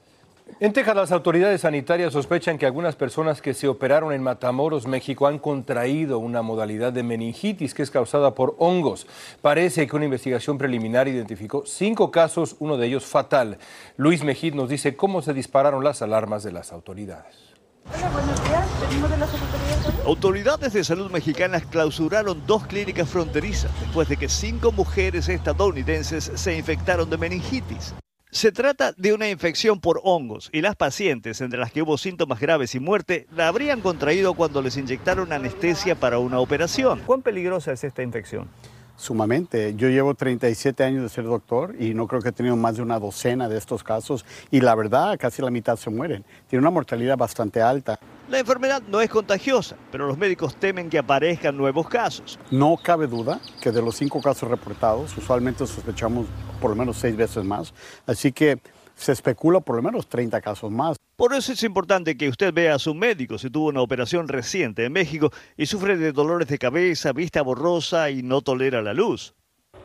En 0.60 0.74
Texas, 0.74 0.96
las 0.96 1.12
autoridades 1.12 1.62
sanitarias 1.62 2.14
sospechan 2.14 2.58
que 2.58 2.66
algunas 2.66 2.96
personas 2.96 3.42
que 3.42 3.54
se 3.54 3.68
operaron 3.68 4.14
en 4.14 4.22
Matamoros, 4.22 4.86
México, 4.86 5.28
han 5.28 5.40
contraído 5.40 6.20
una 6.20 6.42
modalidad 6.42 6.94
de 6.94 7.04
meningitis 7.04 7.74
que 7.74 7.84
es 7.84 7.92
causada 7.92 8.36
por 8.36 8.56
hongos. 8.60 9.08
Parece 9.42 9.88
que 9.88 9.96
una 9.96 10.06
investigación 10.06 10.58
preliminar 10.58 11.08
identificó 11.08 11.64
cinco 11.66 12.12
casos, 12.12 12.56
uno 12.60 12.78
de 12.78 12.88
ellos 12.88 13.06
fatal. 13.06 13.58
Luis 13.98 14.24
Mejid 14.24 14.54
nos 14.54 14.70
dice 14.70 14.96
cómo 14.96 15.22
se 15.22 15.34
dispararon 15.34 15.84
las 15.84 16.02
alarmas 16.02 16.44
de 16.44 16.52
las 16.52 16.72
autoridades. 16.72 17.52
Hola, 17.94 18.10
buenos 18.10 18.44
días. 18.44 18.68
Venimos 18.88 19.10
de 19.10 19.18
las 19.18 19.30
autoridades. 19.34 20.06
Autoridades 20.06 20.74
de 20.74 20.84
salud 20.84 21.12
mexicanas 21.12 21.66
clausuraron 21.66 22.46
dos 22.46 22.68
clínicas 22.68 23.10
fronterizas 23.10 23.72
después 23.82 24.08
de 24.08 24.18
que 24.18 24.30
cinco 24.30 24.72
mujeres 24.72 25.28
estadounidenses 25.30 26.32
se 26.36 26.56
infectaron 26.56 27.10
de 27.10 27.18
meningitis. 27.18 27.96
Se 28.34 28.54
trata 28.54 28.94
de 28.96 29.14
una 29.14 29.30
infección 29.30 29.82
por 29.82 30.00
hongos 30.06 30.50
y 30.54 30.62
las 30.62 30.78
pacientes, 30.78 31.42
entre 31.42 31.60
las 31.60 31.74
que 31.74 31.82
hubo 31.82 31.98
síntomas 31.98 32.40
graves 32.40 32.74
y 32.76 32.80
muerte, 32.80 33.28
la 33.36 33.50
habrían 33.50 33.82
contraído 33.82 34.36
cuando 34.36 34.62
les 34.62 34.78
inyectaron 34.78 35.34
anestesia 35.34 35.96
para 35.96 36.18
una 36.18 36.40
operación. 36.40 37.02
¿Cuán 37.06 37.24
peligrosa 37.24 37.74
es 37.74 37.84
esta 37.84 38.04
infección? 38.04 38.48
Sumamente. 38.96 39.76
Yo 39.76 39.90
llevo 39.90 40.16
37 40.16 40.82
años 40.82 41.04
de 41.04 41.10
ser 41.10 41.26
doctor 41.26 41.76
y 41.78 41.94
no 41.94 42.08
creo 42.08 42.22
que 42.22 42.30
he 42.30 42.32
tenido 42.32 42.56
más 42.56 42.78
de 42.78 42.84
una 42.84 43.00
docena 43.00 43.50
de 43.50 43.58
estos 43.58 43.84
casos 43.84 44.26
y 44.50 44.62
la 44.62 44.76
verdad 44.76 45.18
casi 45.20 45.42
la 45.42 45.52
mitad 45.52 45.76
se 45.76 45.90
mueren. 45.90 46.24
Tiene 46.48 46.62
una 46.62 46.72
mortalidad 46.72 47.18
bastante 47.18 47.62
alta. 47.62 48.00
La 48.32 48.40
enfermedad 48.40 48.82
no 48.88 49.02
es 49.02 49.10
contagiosa, 49.10 49.76
pero 49.92 50.08
los 50.08 50.18
médicos 50.18 50.56
temen 50.56 50.90
que 50.90 50.98
aparezcan 50.98 51.58
nuevos 51.58 51.90
casos. 51.90 52.40
No 52.50 52.78
cabe 52.82 53.06
duda 53.06 53.42
que 53.62 53.74
de 53.74 53.82
los 53.82 53.98
cinco 53.98 54.22
casos 54.22 54.50
reportados, 54.50 55.18
usualmente 55.18 55.68
sospechamos 55.68 56.28
por 56.62 56.70
lo 56.70 56.78
menos 56.78 56.96
seis 56.96 57.14
veces 57.18 57.44
más. 57.44 57.74
Así 58.08 58.32
que 58.32 58.58
se 58.96 59.12
especula 59.12 59.60
por 59.60 59.76
lo 59.76 59.82
menos 59.82 60.08
30 60.08 60.40
casos 60.40 60.72
más. 60.72 60.96
Por 61.18 61.34
eso 61.34 61.52
es 61.52 61.62
importante 61.64 62.16
que 62.16 62.30
usted 62.30 62.54
vea 62.54 62.76
a 62.76 62.80
su 62.80 62.96
médico 62.96 63.38
si 63.38 63.50
tuvo 63.50 63.68
una 63.68 63.82
operación 63.82 64.30
reciente 64.30 64.86
en 64.86 64.94
México 64.94 65.30
y 65.58 65.66
sufre 65.66 65.98
de 65.98 66.14
dolores 66.14 66.48
de 66.48 66.58
cabeza, 66.58 67.12
vista 67.12 67.42
borrosa 67.42 68.12
y 68.12 68.24
no 68.24 68.42
tolera 68.42 68.82
la 68.82 68.94
luz. 68.94 69.34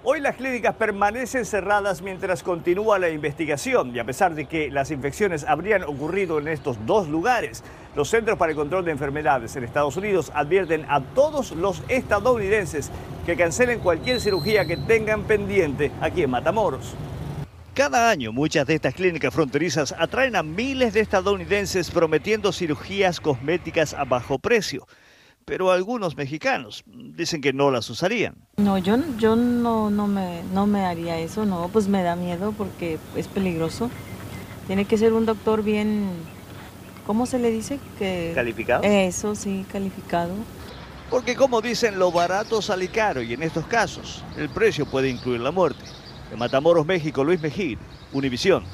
Hoy 0.08 0.20
las 0.20 0.36
clínicas 0.36 0.76
permanecen 0.76 1.44
cerradas 1.44 2.00
mientras 2.00 2.44
continúa 2.44 2.96
la 3.00 3.08
investigación 3.08 3.92
y 3.92 3.98
a 3.98 4.04
pesar 4.04 4.36
de 4.36 4.44
que 4.46 4.70
las 4.70 4.92
infecciones 4.92 5.42
habrían 5.42 5.82
ocurrido 5.82 6.38
en 6.38 6.46
estos 6.46 6.76
dos 6.86 7.08
lugares, 7.08 7.64
los 7.96 8.08
Centros 8.08 8.38
para 8.38 8.52
el 8.52 8.56
Control 8.56 8.84
de 8.84 8.92
Enfermedades 8.92 9.56
en 9.56 9.64
Estados 9.64 9.96
Unidos 9.96 10.30
advierten 10.32 10.86
a 10.88 11.00
todos 11.00 11.50
los 11.50 11.82
estadounidenses 11.88 12.92
que 13.26 13.34
cancelen 13.34 13.80
cualquier 13.80 14.20
cirugía 14.20 14.64
que 14.64 14.76
tengan 14.76 15.24
pendiente 15.24 15.90
aquí 16.00 16.22
en 16.22 16.30
Matamoros. 16.30 16.94
Cada 17.74 18.08
año 18.08 18.32
muchas 18.32 18.64
de 18.64 18.76
estas 18.76 18.94
clínicas 18.94 19.34
fronterizas 19.34 19.92
atraen 19.98 20.36
a 20.36 20.44
miles 20.44 20.94
de 20.94 21.00
estadounidenses 21.00 21.90
prometiendo 21.90 22.52
cirugías 22.52 23.18
cosméticas 23.20 23.92
a 23.92 24.04
bajo 24.04 24.38
precio 24.38 24.86
pero 25.46 25.70
algunos 25.70 26.16
mexicanos 26.16 26.84
dicen 26.86 27.40
que 27.40 27.52
no 27.52 27.70
las 27.70 27.88
usarían. 27.88 28.34
No, 28.56 28.76
yo, 28.76 28.98
yo 29.16 29.36
no, 29.36 29.90
no, 29.90 30.08
me, 30.08 30.42
no 30.52 30.66
me 30.66 30.84
haría 30.84 31.18
eso, 31.18 31.46
no, 31.46 31.70
pues 31.72 31.88
me 31.88 32.02
da 32.02 32.16
miedo 32.16 32.52
porque 32.58 32.98
es 33.14 33.28
peligroso. 33.28 33.88
Tiene 34.66 34.84
que 34.84 34.98
ser 34.98 35.12
un 35.12 35.24
doctor 35.24 35.62
bien, 35.62 36.10
¿cómo 37.06 37.26
se 37.26 37.38
le 37.38 37.52
dice? 37.52 37.78
Que, 37.98 38.32
¿Calificado? 38.34 38.82
Eso, 38.82 39.36
sí, 39.36 39.64
calificado. 39.70 40.34
Porque 41.08 41.36
como 41.36 41.62
dicen, 41.62 42.00
lo 42.00 42.10
barato 42.10 42.60
sale 42.60 42.88
caro 42.88 43.22
y 43.22 43.32
en 43.32 43.44
estos 43.44 43.64
casos 43.66 44.24
el 44.36 44.48
precio 44.48 44.84
puede 44.84 45.08
incluir 45.08 45.40
la 45.40 45.52
muerte. 45.52 45.84
En 46.32 46.40
Matamoros, 46.40 46.84
México, 46.84 47.22
Luis 47.22 47.40
Mejid, 47.40 47.78
Univisión. 48.12 48.64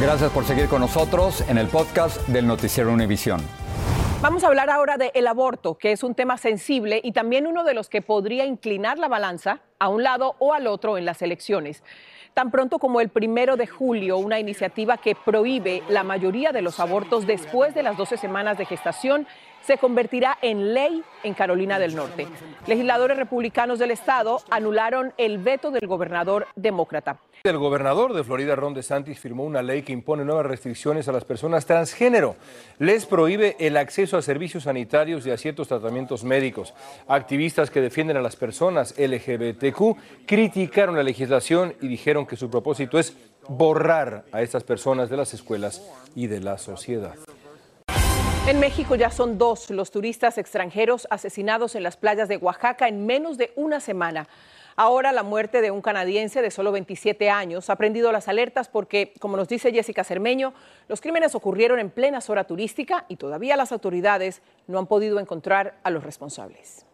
Gracias 0.00 0.32
por 0.32 0.46
seguir 0.46 0.66
con 0.68 0.80
nosotros 0.80 1.42
en 1.46 1.58
el 1.58 1.68
podcast 1.68 2.26
del 2.28 2.46
Noticiero 2.46 2.90
Univisión. 2.90 3.42
Vamos 4.24 4.42
a 4.42 4.46
hablar 4.46 4.70
ahora 4.70 4.96
del 4.96 5.26
aborto, 5.26 5.76
que 5.76 5.92
es 5.92 6.02
un 6.02 6.14
tema 6.14 6.38
sensible 6.38 6.98
y 7.04 7.12
también 7.12 7.46
uno 7.46 7.62
de 7.62 7.74
los 7.74 7.90
que 7.90 8.00
podría 8.00 8.46
inclinar 8.46 8.98
la 8.98 9.06
balanza 9.06 9.60
a 9.78 9.90
un 9.90 10.02
lado 10.02 10.34
o 10.38 10.54
al 10.54 10.66
otro 10.66 10.96
en 10.96 11.04
las 11.04 11.20
elecciones. 11.20 11.82
Tan 12.32 12.50
pronto 12.50 12.78
como 12.78 13.02
el 13.02 13.10
primero 13.10 13.58
de 13.58 13.66
julio, 13.66 14.16
una 14.16 14.40
iniciativa 14.40 14.96
que 14.96 15.14
prohíbe 15.14 15.82
la 15.90 16.04
mayoría 16.04 16.52
de 16.52 16.62
los 16.62 16.80
abortos 16.80 17.26
después 17.26 17.74
de 17.74 17.82
las 17.82 17.98
12 17.98 18.16
semanas 18.16 18.56
de 18.56 18.64
gestación 18.64 19.26
se 19.60 19.76
convertirá 19.76 20.38
en 20.40 20.72
ley 20.72 21.02
en 21.22 21.34
Carolina 21.34 21.78
del 21.78 21.94
Norte. 21.94 22.26
Legisladores 22.66 23.18
republicanos 23.18 23.78
del 23.78 23.90
estado 23.90 24.40
anularon 24.48 25.12
el 25.18 25.36
veto 25.36 25.70
del 25.70 25.86
gobernador 25.86 26.46
demócrata. 26.56 27.18
El 27.46 27.58
gobernador 27.58 28.14
de 28.14 28.24
Florida, 28.24 28.56
Ron 28.56 28.72
DeSantis, 28.72 29.20
firmó 29.20 29.44
una 29.44 29.60
ley 29.60 29.82
que 29.82 29.92
impone 29.92 30.24
nuevas 30.24 30.46
restricciones 30.46 31.08
a 31.08 31.12
las 31.12 31.26
personas 31.26 31.66
transgénero. 31.66 32.36
Les 32.78 33.04
prohíbe 33.04 33.54
el 33.58 33.76
acceso 33.76 34.16
a 34.16 34.22
servicios 34.22 34.62
sanitarios 34.62 35.26
y 35.26 35.30
a 35.30 35.36
ciertos 35.36 35.68
tratamientos 35.68 36.24
médicos. 36.24 36.72
Activistas 37.06 37.68
que 37.68 37.82
defienden 37.82 38.16
a 38.16 38.22
las 38.22 38.34
personas 38.34 38.94
LGBTQ 38.96 40.24
criticaron 40.24 40.96
la 40.96 41.02
legislación 41.02 41.74
y 41.82 41.88
dijeron 41.88 42.24
que 42.24 42.36
su 42.36 42.48
propósito 42.48 42.98
es 42.98 43.14
borrar 43.46 44.24
a 44.32 44.40
estas 44.40 44.64
personas 44.64 45.10
de 45.10 45.18
las 45.18 45.34
escuelas 45.34 45.82
y 46.14 46.28
de 46.28 46.40
la 46.40 46.56
sociedad. 46.56 47.12
En 48.46 48.58
México 48.58 48.94
ya 48.94 49.10
son 49.10 49.36
dos 49.36 49.68
los 49.68 49.90
turistas 49.90 50.38
extranjeros 50.38 51.06
asesinados 51.10 51.74
en 51.74 51.82
las 51.82 51.98
playas 51.98 52.30
de 52.30 52.38
Oaxaca 52.38 52.88
en 52.88 53.04
menos 53.04 53.36
de 53.36 53.52
una 53.54 53.80
semana. 53.80 54.28
Ahora 54.76 55.12
la 55.12 55.22
muerte 55.22 55.60
de 55.60 55.70
un 55.70 55.82
canadiense 55.82 56.42
de 56.42 56.50
solo 56.50 56.72
27 56.72 57.30
años 57.30 57.70
ha 57.70 57.76
prendido 57.76 58.10
las 58.10 58.26
alertas 58.26 58.68
porque, 58.68 59.14
como 59.20 59.36
nos 59.36 59.48
dice 59.48 59.72
Jessica 59.72 60.02
Cermeño, 60.02 60.52
los 60.88 61.00
crímenes 61.00 61.34
ocurrieron 61.34 61.78
en 61.78 61.90
plena 61.90 62.18
hora 62.26 62.44
turística 62.44 63.04
y 63.08 63.16
todavía 63.16 63.56
las 63.56 63.72
autoridades 63.72 64.42
no 64.66 64.78
han 64.78 64.86
podido 64.86 65.20
encontrar 65.20 65.78
a 65.82 65.90
los 65.90 66.02
responsables. 66.02 66.86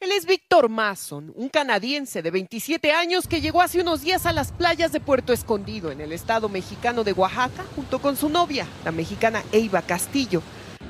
Él 0.00 0.12
es 0.12 0.26
Víctor 0.26 0.68
Mason, 0.68 1.32
un 1.34 1.48
canadiense 1.48 2.22
de 2.22 2.30
27 2.30 2.92
años 2.92 3.26
que 3.26 3.40
llegó 3.40 3.60
hace 3.60 3.80
unos 3.80 4.02
días 4.02 4.26
a 4.26 4.32
las 4.32 4.52
playas 4.52 4.92
de 4.92 5.00
Puerto 5.00 5.32
Escondido, 5.32 5.90
en 5.90 6.00
el 6.00 6.12
estado 6.12 6.48
mexicano 6.48 7.02
de 7.02 7.12
Oaxaca, 7.12 7.64
junto 7.74 7.98
con 7.98 8.14
su 8.14 8.28
novia, 8.28 8.68
la 8.84 8.92
mexicana 8.92 9.42
Eiva 9.50 9.82
Castillo. 9.82 10.40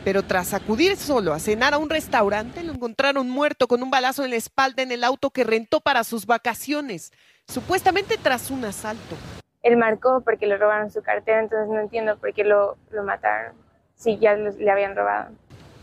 Pero 0.04 0.22
tras 0.22 0.54
acudir 0.54 0.96
solo 0.96 1.32
a 1.32 1.38
cenar 1.38 1.74
a 1.74 1.78
un 1.78 1.90
restaurante, 1.90 2.62
lo 2.62 2.72
encontraron 2.72 3.28
muerto 3.28 3.66
con 3.68 3.82
un 3.82 3.90
balazo 3.90 4.24
en 4.24 4.30
la 4.30 4.36
espalda 4.36 4.82
en 4.82 4.92
el 4.92 5.04
auto 5.04 5.30
que 5.30 5.44
rentó 5.44 5.80
para 5.80 6.04
sus 6.04 6.26
vacaciones, 6.26 7.12
supuestamente 7.46 8.16
tras 8.16 8.50
un 8.50 8.64
asalto. 8.64 9.16
Él 9.62 9.76
marcó 9.76 10.22
porque 10.24 10.46
le 10.46 10.56
robaron 10.56 10.90
su 10.90 11.02
cartera, 11.02 11.40
entonces 11.40 11.68
no 11.68 11.80
entiendo 11.80 12.16
por 12.16 12.32
qué 12.32 12.44
lo, 12.44 12.76
lo 12.90 13.02
mataron, 13.02 13.54
si 13.96 14.18
ya 14.18 14.34
le 14.34 14.70
habían 14.70 14.94
robado. 14.94 15.30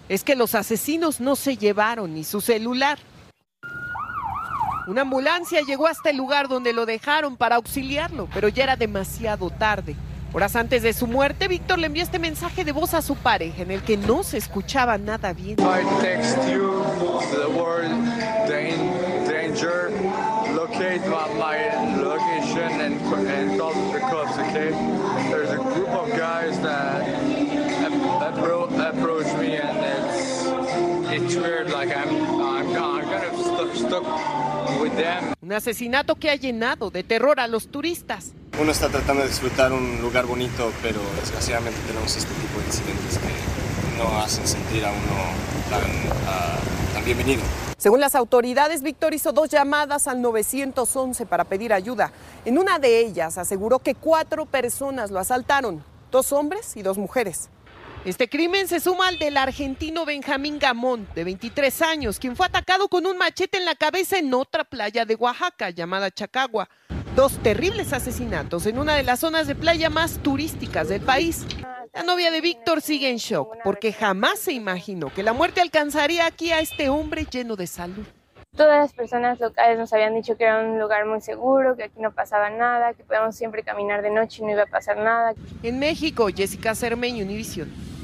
Es 0.07 0.23
que 0.23 0.35
los 0.35 0.55
asesinos 0.55 1.19
no 1.19 1.35
se 1.35 1.57
llevaron 1.57 2.13
ni 2.13 2.23
su 2.23 2.39
celular. 2.39 2.97
Una 4.87 5.01
ambulancia 5.01 5.61
llegó 5.61 5.87
hasta 5.87 6.11
el 6.11 6.17
lugar 6.17 6.47
donde 6.47 6.71
lo 6.71 6.85
dejaron 6.85 7.37
para 7.37 7.55
auxiliarlo, 7.55 8.29
pero 8.33 8.47
ya 8.49 8.63
era 8.63 8.75
demasiado 8.75 9.49
tarde. 9.49 9.95
Horas 10.33 10.55
antes 10.55 10.83
de 10.83 10.93
su 10.93 11.07
muerte, 11.07 11.47
Víctor 11.47 11.79
le 11.79 11.87
envió 11.87 12.03
este 12.03 12.19
mensaje 12.19 12.63
de 12.63 12.71
voz 12.71 12.93
a 12.93 13.01
su 13.01 13.15
pareja 13.15 13.61
en 13.61 13.71
el 13.71 13.81
que 13.81 13.97
no 13.97 14.23
se 14.23 14.37
escuchaba 14.37 14.97
nada 14.97 15.33
bien. 15.33 15.57
I 15.59 15.83
text 16.01 16.37
you 16.49 16.83
the 17.31 17.47
word 17.57 17.89
danger, 18.47 19.91
locate 20.53 21.01
my 21.07 21.23
location 22.03 22.81
and, 22.81 23.01
and 23.27 23.57
call 23.57 23.73
the 23.91 23.99
cops, 23.99 24.37
okay? 24.37 24.71
There's 25.29 25.51
a 25.51 25.57
group 25.57 25.89
of 25.89 26.09
guys 26.17 26.59
that 26.61 27.05
approach 28.97 29.27
me 29.39 29.57
and 29.57 29.77
it's, 29.79 30.45
it's 31.11 31.35
weird, 31.35 31.71
like 31.71 31.95
I'm, 31.95 32.09
I'm, 32.41 32.67
I'm 32.75 33.05
kind 33.05 33.25
of 33.25 33.39
stuck, 33.39 33.75
stuck 33.75 34.03
un 35.41 35.53
asesinato 35.53 36.15
que 36.15 36.29
ha 36.29 36.35
llenado 36.35 36.89
de 36.89 37.03
terror 37.03 37.39
a 37.39 37.47
los 37.47 37.67
turistas. 37.67 38.33
Uno 38.57 38.71
está 38.71 38.87
tratando 38.87 39.21
de 39.21 39.27
disfrutar 39.27 39.73
un 39.73 40.01
lugar 40.01 40.25
bonito, 40.25 40.71
pero 40.81 41.01
desgraciadamente 41.19 41.77
tenemos 41.87 42.15
este 42.15 42.33
tipo 42.35 42.57
de 42.59 42.65
incidentes 42.65 43.17
que 43.17 43.97
no 43.97 44.17
hacen 44.19 44.47
sentir 44.47 44.85
a 44.85 44.91
uno 44.91 44.99
tan, 45.69 46.93
tan 46.93 47.03
bienvenido. 47.03 47.43
Según 47.77 47.99
las 47.99 48.15
autoridades, 48.15 48.81
Víctor 48.81 49.13
hizo 49.13 49.33
dos 49.33 49.49
llamadas 49.49 50.07
al 50.07 50.21
911 50.21 51.25
para 51.25 51.43
pedir 51.43 51.73
ayuda. 51.73 52.13
En 52.45 52.57
una 52.57 52.79
de 52.79 52.99
ellas 52.99 53.37
aseguró 53.37 53.79
que 53.79 53.93
cuatro 53.93 54.45
personas 54.45 55.11
lo 55.11 55.19
asaltaron, 55.19 55.83
dos 56.09 56.31
hombres 56.31 56.77
y 56.77 56.81
dos 56.81 56.97
mujeres. 56.97 57.49
Este 58.05 58.29
crimen 58.29 58.69
se 58.69 58.79
suma 58.79 59.09
al 59.09 59.19
del 59.19 59.35
argentino 59.35 60.05
Benjamín 60.05 60.59
Gamón, 60.59 61.09
de 61.13 61.25
23 61.25 61.81
años, 61.81 62.19
quien 62.19 62.37
fue 62.37 62.45
atacado 62.45 62.87
con 62.87 63.05
un 63.05 63.17
machete 63.17 63.57
en 63.57 63.65
la 63.65 63.75
cabeza 63.75 64.17
en 64.17 64.33
otra 64.33 64.63
playa 64.63 65.03
de 65.03 65.15
Oaxaca 65.15 65.71
llamada 65.71 66.09
Chacagua. 66.09 66.69
Dos 67.15 67.37
terribles 67.37 67.93
asesinatos 67.93 68.65
en 68.65 68.77
una 68.77 68.93
de 68.95 69.03
las 69.03 69.21
zonas 69.21 69.47
de 69.47 69.55
playa 69.55 69.89
más 69.89 70.17
turísticas 70.17 70.89
del 70.89 70.99
país. 70.99 71.45
La 71.93 72.03
novia 72.03 72.29
de 72.29 72.41
Víctor 72.41 72.81
sigue 72.81 73.09
en 73.09 73.15
shock 73.15 73.55
porque 73.63 73.93
jamás 73.93 74.39
se 74.39 74.51
imaginó 74.51 75.13
que 75.13 75.23
la 75.23 75.31
muerte 75.31 75.61
alcanzaría 75.61 76.25
aquí 76.25 76.51
a 76.51 76.59
este 76.59 76.89
hombre 76.89 77.25
lleno 77.31 77.55
de 77.55 77.67
salud. 77.67 78.03
Todas 78.57 78.81
las 78.81 78.91
personas 78.91 79.39
locales 79.39 79.79
nos 79.79 79.93
habían 79.93 80.13
dicho 80.13 80.35
que 80.35 80.43
era 80.43 80.59
un 80.59 80.77
lugar 80.77 81.05
muy 81.05 81.21
seguro, 81.21 81.77
que 81.77 81.85
aquí 81.85 82.01
no 82.01 82.11
pasaba 82.11 82.49
nada, 82.49 82.93
que 82.93 83.05
podíamos 83.05 83.33
siempre 83.33 83.63
caminar 83.63 84.01
de 84.01 84.09
noche 84.09 84.41
y 84.41 84.45
no 84.45 84.51
iba 84.51 84.63
a 84.63 84.67
pasar 84.67 84.97
nada. 84.97 85.33
En 85.63 85.79
México, 85.79 86.27
Jessica 86.35 86.75
Cermeño, 86.75 87.23
Univision. 87.23 87.94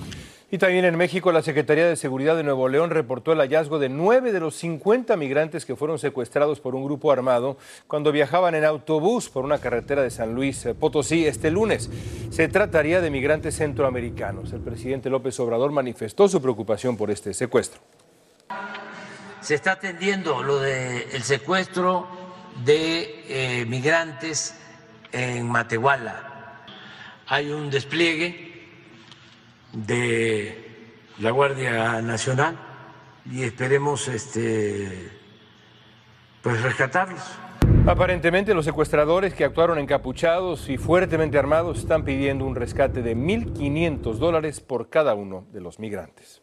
Y 0.53 0.58
también 0.58 0.84
en 0.84 0.98
México, 0.98 1.31
la 1.31 1.41
Secretaría 1.41 1.88
de 1.88 1.96
Seguridad 1.96 2.36
de 2.36 2.43
Nuevo 2.43 2.67
León 2.67 2.89
reportó 2.89 3.31
el 3.31 3.39
hallazgo 3.39 3.79
de 3.79 3.88
nueve 3.88 4.34
de 4.34 4.41
los 4.41 4.53
50 4.55 5.15
migrantes 5.15 5.65
que 5.65 5.77
fueron 5.77 5.98
secuestrados 5.98 6.60
por 6.60 6.75
un 6.75 6.84
grupo 6.84 7.10
armado 7.10 7.58
cuando 7.88 8.12
viajaban 8.12 8.53
en 8.55 8.65
autobús 8.65 9.29
por 9.29 9.46
una 9.46 9.60
carretera 9.60 10.03
de 10.03 10.12
San 10.12 10.36
Luis 10.36 10.65
eh, 10.65 10.74
Potosí 10.74 11.25
este 11.25 11.51
lunes. 11.51 11.89
Se 12.31 12.50
trataría 12.50 13.00
de 13.00 13.10
migrantes 13.10 13.55
centroamericanos. 13.55 14.51
El 14.51 14.60
presidente 14.60 15.10
López 15.10 15.39
Obrador 15.39 15.72
manifestó 15.72 16.27
su 16.27 16.41
preocupación 16.41 16.98
por 16.98 17.12
este 17.12 17.34
secuestro. 17.34 17.79
Se 19.39 19.55
está 19.55 19.72
atendiendo 19.72 20.43
lo 20.43 20.60
del 20.60 21.24
secuestro 21.24 22.08
de 22.65 23.24
eh, 23.29 23.65
migrantes 23.67 24.53
en 25.13 25.48
Matehuala. 25.48 26.65
Hay 27.27 27.51
un 27.51 27.70
despliegue 27.70 28.50
de 29.74 30.92
la 31.20 31.32
Guardia 31.32 32.01
Nacional 32.01 32.58
y 33.25 33.44
esperemos 33.44 34.08
este 34.08 35.12
pues 36.42 36.62
rescatarlos. 36.62 37.22
Aparentemente 37.86 38.54
los 38.54 38.66
secuestradores 38.66 39.34
que 39.34 39.44
actuaron 39.44 39.78
encapuchados 39.80 40.70
y 40.70 40.78
fuertemente 40.78 41.38
armados 41.38 41.80
están 41.80 42.04
pidiendo 42.04 42.46
un 42.46 42.56
rescate 42.56 43.01
de 43.01 43.16
1.500 43.16 44.16
dólares 44.16 44.60
por 44.60 44.90
cada 44.90 45.13
uno 45.13 45.46
de 45.51 45.62
los 45.62 45.80
migrantes. 45.80 46.42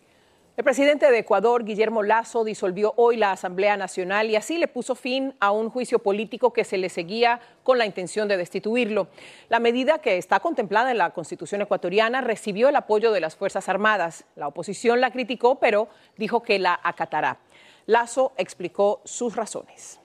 El 0.58 0.64
presidente 0.64 1.08
de 1.08 1.18
Ecuador, 1.18 1.64
Guillermo 1.64 2.02
Lazo, 2.02 2.42
disolvió 2.42 2.92
hoy 2.96 3.16
la 3.16 3.30
Asamblea 3.30 3.76
Nacional 3.76 4.28
y 4.28 4.34
así 4.34 4.58
le 4.58 4.66
puso 4.66 4.96
fin 4.96 5.32
a 5.38 5.52
un 5.52 5.70
juicio 5.70 6.00
político 6.00 6.52
que 6.52 6.64
se 6.64 6.78
le 6.78 6.88
seguía 6.88 7.40
con 7.62 7.78
la 7.78 7.86
intención 7.86 8.26
de 8.26 8.36
destituirlo. 8.36 9.06
La 9.50 9.60
medida 9.60 9.98
que 9.98 10.18
está 10.18 10.40
contemplada 10.40 10.90
en 10.90 10.98
la 10.98 11.10
Constitución 11.10 11.62
ecuatoriana 11.62 12.22
recibió 12.22 12.70
el 12.70 12.74
apoyo 12.74 13.12
de 13.12 13.20
las 13.20 13.36
Fuerzas 13.36 13.68
Armadas. 13.68 14.24
La 14.34 14.48
oposición 14.48 15.00
la 15.00 15.12
criticó, 15.12 15.60
pero 15.60 15.86
dijo 16.16 16.42
que 16.42 16.58
la 16.58 16.80
acatará. 16.82 17.38
Lazo 17.86 18.32
explicó 18.36 19.00
sus 19.04 19.36
razones. 19.36 20.00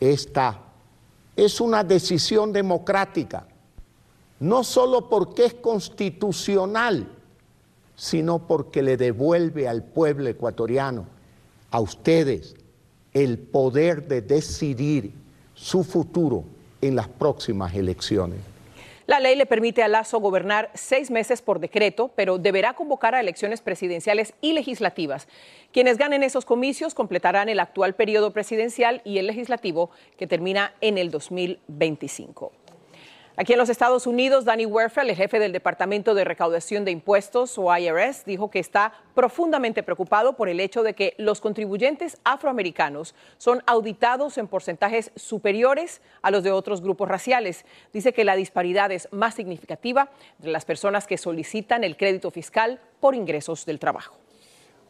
Esta 0.00 0.58
es 1.36 1.60
una 1.60 1.84
decisión 1.84 2.52
democrática, 2.52 3.46
no 4.40 4.64
solo 4.64 5.08
porque 5.08 5.44
es 5.44 5.54
constitucional, 5.54 7.13
sino 7.96 8.46
porque 8.46 8.82
le 8.82 8.96
devuelve 8.96 9.68
al 9.68 9.84
pueblo 9.84 10.28
ecuatoriano, 10.28 11.06
a 11.70 11.80
ustedes, 11.80 12.54
el 13.12 13.38
poder 13.38 14.06
de 14.06 14.22
decidir 14.22 15.12
su 15.54 15.84
futuro 15.84 16.44
en 16.80 16.96
las 16.96 17.08
próximas 17.08 17.74
elecciones. 17.74 18.40
La 19.06 19.20
ley 19.20 19.36
le 19.36 19.44
permite 19.44 19.82
a 19.82 19.88
Lazo 19.88 20.18
gobernar 20.18 20.70
seis 20.72 21.10
meses 21.10 21.42
por 21.42 21.60
decreto, 21.60 22.10
pero 22.16 22.38
deberá 22.38 22.72
convocar 22.72 23.14
a 23.14 23.20
elecciones 23.20 23.60
presidenciales 23.60 24.32
y 24.40 24.54
legislativas. 24.54 25.28
Quienes 25.72 25.98
ganen 25.98 26.22
esos 26.22 26.46
comicios 26.46 26.94
completarán 26.94 27.50
el 27.50 27.60
actual 27.60 27.94
periodo 27.94 28.32
presidencial 28.32 29.02
y 29.04 29.18
el 29.18 29.26
legislativo 29.26 29.90
que 30.16 30.26
termina 30.26 30.72
en 30.80 30.96
el 30.96 31.10
2025. 31.10 32.52
Aquí 33.36 33.52
en 33.52 33.58
los 33.58 33.68
Estados 33.68 34.06
Unidos, 34.06 34.44
Danny 34.44 34.64
Werfel, 34.64 35.10
el 35.10 35.16
jefe 35.16 35.40
del 35.40 35.50
Departamento 35.50 36.14
de 36.14 36.22
Recaudación 36.22 36.84
de 36.84 36.92
Impuestos 36.92 37.58
o 37.58 37.76
IRS, 37.76 38.24
dijo 38.24 38.48
que 38.48 38.60
está 38.60 38.92
profundamente 39.12 39.82
preocupado 39.82 40.34
por 40.34 40.48
el 40.48 40.60
hecho 40.60 40.84
de 40.84 40.94
que 40.94 41.14
los 41.18 41.40
contribuyentes 41.40 42.18
afroamericanos 42.22 43.16
son 43.36 43.64
auditados 43.66 44.38
en 44.38 44.46
porcentajes 44.46 45.10
superiores 45.16 46.00
a 46.22 46.30
los 46.30 46.44
de 46.44 46.52
otros 46.52 46.80
grupos 46.80 47.08
raciales. 47.08 47.64
Dice 47.92 48.12
que 48.12 48.22
la 48.22 48.36
disparidad 48.36 48.92
es 48.92 49.08
más 49.10 49.34
significativa 49.34 50.10
entre 50.36 50.52
las 50.52 50.64
personas 50.64 51.08
que 51.08 51.18
solicitan 51.18 51.82
el 51.82 51.96
crédito 51.96 52.30
fiscal 52.30 52.78
por 53.00 53.16
ingresos 53.16 53.66
del 53.66 53.80
trabajo. 53.80 54.23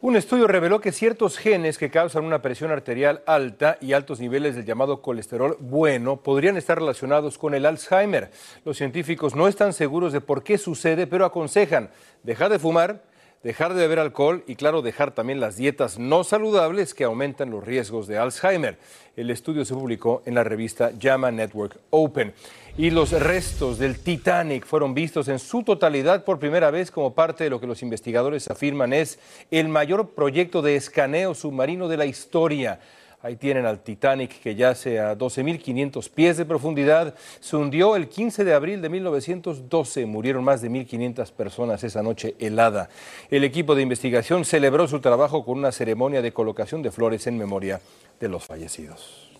Un 0.05 0.15
estudio 0.15 0.45
reveló 0.45 0.81
que 0.81 0.91
ciertos 0.91 1.39
genes 1.39 1.79
que 1.79 1.89
causan 1.89 2.25
una 2.25 2.43
presión 2.43 2.69
arterial 2.69 3.23
alta 3.25 3.79
y 3.81 3.93
altos 3.93 4.19
niveles 4.19 4.53
del 4.53 4.63
llamado 4.63 5.01
colesterol 5.01 5.57
bueno 5.59 6.17
podrían 6.17 6.57
estar 6.57 6.77
relacionados 6.77 7.39
con 7.39 7.55
el 7.55 7.65
Alzheimer. 7.65 8.29
Los 8.65 8.77
científicos 8.77 9.33
no 9.33 9.47
están 9.47 9.73
seguros 9.73 10.13
de 10.13 10.21
por 10.21 10.43
qué 10.43 10.59
sucede, 10.59 11.07
pero 11.07 11.25
aconsejan 11.25 11.89
dejar 12.21 12.51
de 12.51 12.59
fumar, 12.59 13.01
dejar 13.45 13.75
de 13.75 13.81
beber 13.81 13.99
alcohol 13.99 14.43
y, 14.47 14.55
claro, 14.55 14.81
dejar 14.81 15.11
también 15.11 15.39
las 15.39 15.55
dietas 15.55 15.99
no 15.99 16.23
saludables 16.23 16.95
que 16.95 17.03
aumentan 17.03 17.51
los 17.51 17.63
riesgos 17.63 18.07
de 18.07 18.17
Alzheimer. 18.17 18.79
El 19.15 19.29
estudio 19.29 19.63
se 19.65 19.75
publicó 19.75 20.23
en 20.25 20.33
la 20.33 20.43
revista 20.43 20.91
JAMA 20.99 21.29
Network 21.29 21.77
Open 21.91 22.33
y 22.75 22.89
los 22.89 23.11
restos 23.11 23.77
del 23.77 23.99
Titanic 23.99 24.65
fueron 24.65 24.95
vistos 24.95 25.27
en 25.27 25.37
su 25.37 25.61
totalidad 25.61 26.25
por 26.25 26.39
primera 26.39 26.71
vez 26.71 26.89
como 26.89 27.13
parte 27.13 27.43
de 27.43 27.51
lo 27.51 27.61
que 27.61 27.67
los 27.67 27.83
investigadores 27.83 28.49
afirman 28.49 28.93
es 28.93 29.19
el 29.51 29.69
mayor 29.69 30.15
proyecto 30.15 30.63
de 30.63 30.75
escaneo 30.75 31.35
submarino 31.35 31.87
de 31.87 31.97
la 31.97 32.07
historia. 32.07 32.79
Ahí 33.25 33.37
tienen 33.37 33.65
al 33.65 33.79
Titanic 33.79 34.39
que 34.39 34.53
yace 34.53 34.99
a 34.99 35.17
12.500 35.17 36.11
pies 36.11 36.37
de 36.37 36.45
profundidad. 36.45 37.15
Se 37.39 37.55
hundió 37.55 37.95
el 37.95 38.07
15 38.07 38.43
de 38.43 38.53
abril 38.53 38.83
de 38.83 38.89
1912. 38.89 40.05
Murieron 40.05 40.43
más 40.43 40.61
de 40.61 40.69
1.500 40.69 41.31
personas 41.31 41.83
esa 41.83 42.03
noche 42.03 42.35
helada. 42.37 42.87
El 43.31 43.43
equipo 43.43 43.73
de 43.73 43.81
investigación 43.81 44.45
celebró 44.45 44.87
su 44.87 44.99
trabajo 44.99 45.43
con 45.43 45.57
una 45.57 45.71
ceremonia 45.71 46.21
de 46.21 46.33
colocación 46.33 46.83
de 46.83 46.91
flores 46.91 47.25
en 47.25 47.39
memoria 47.39 47.81
de 48.19 48.29
los 48.29 48.43
fallecidos. 48.43 49.34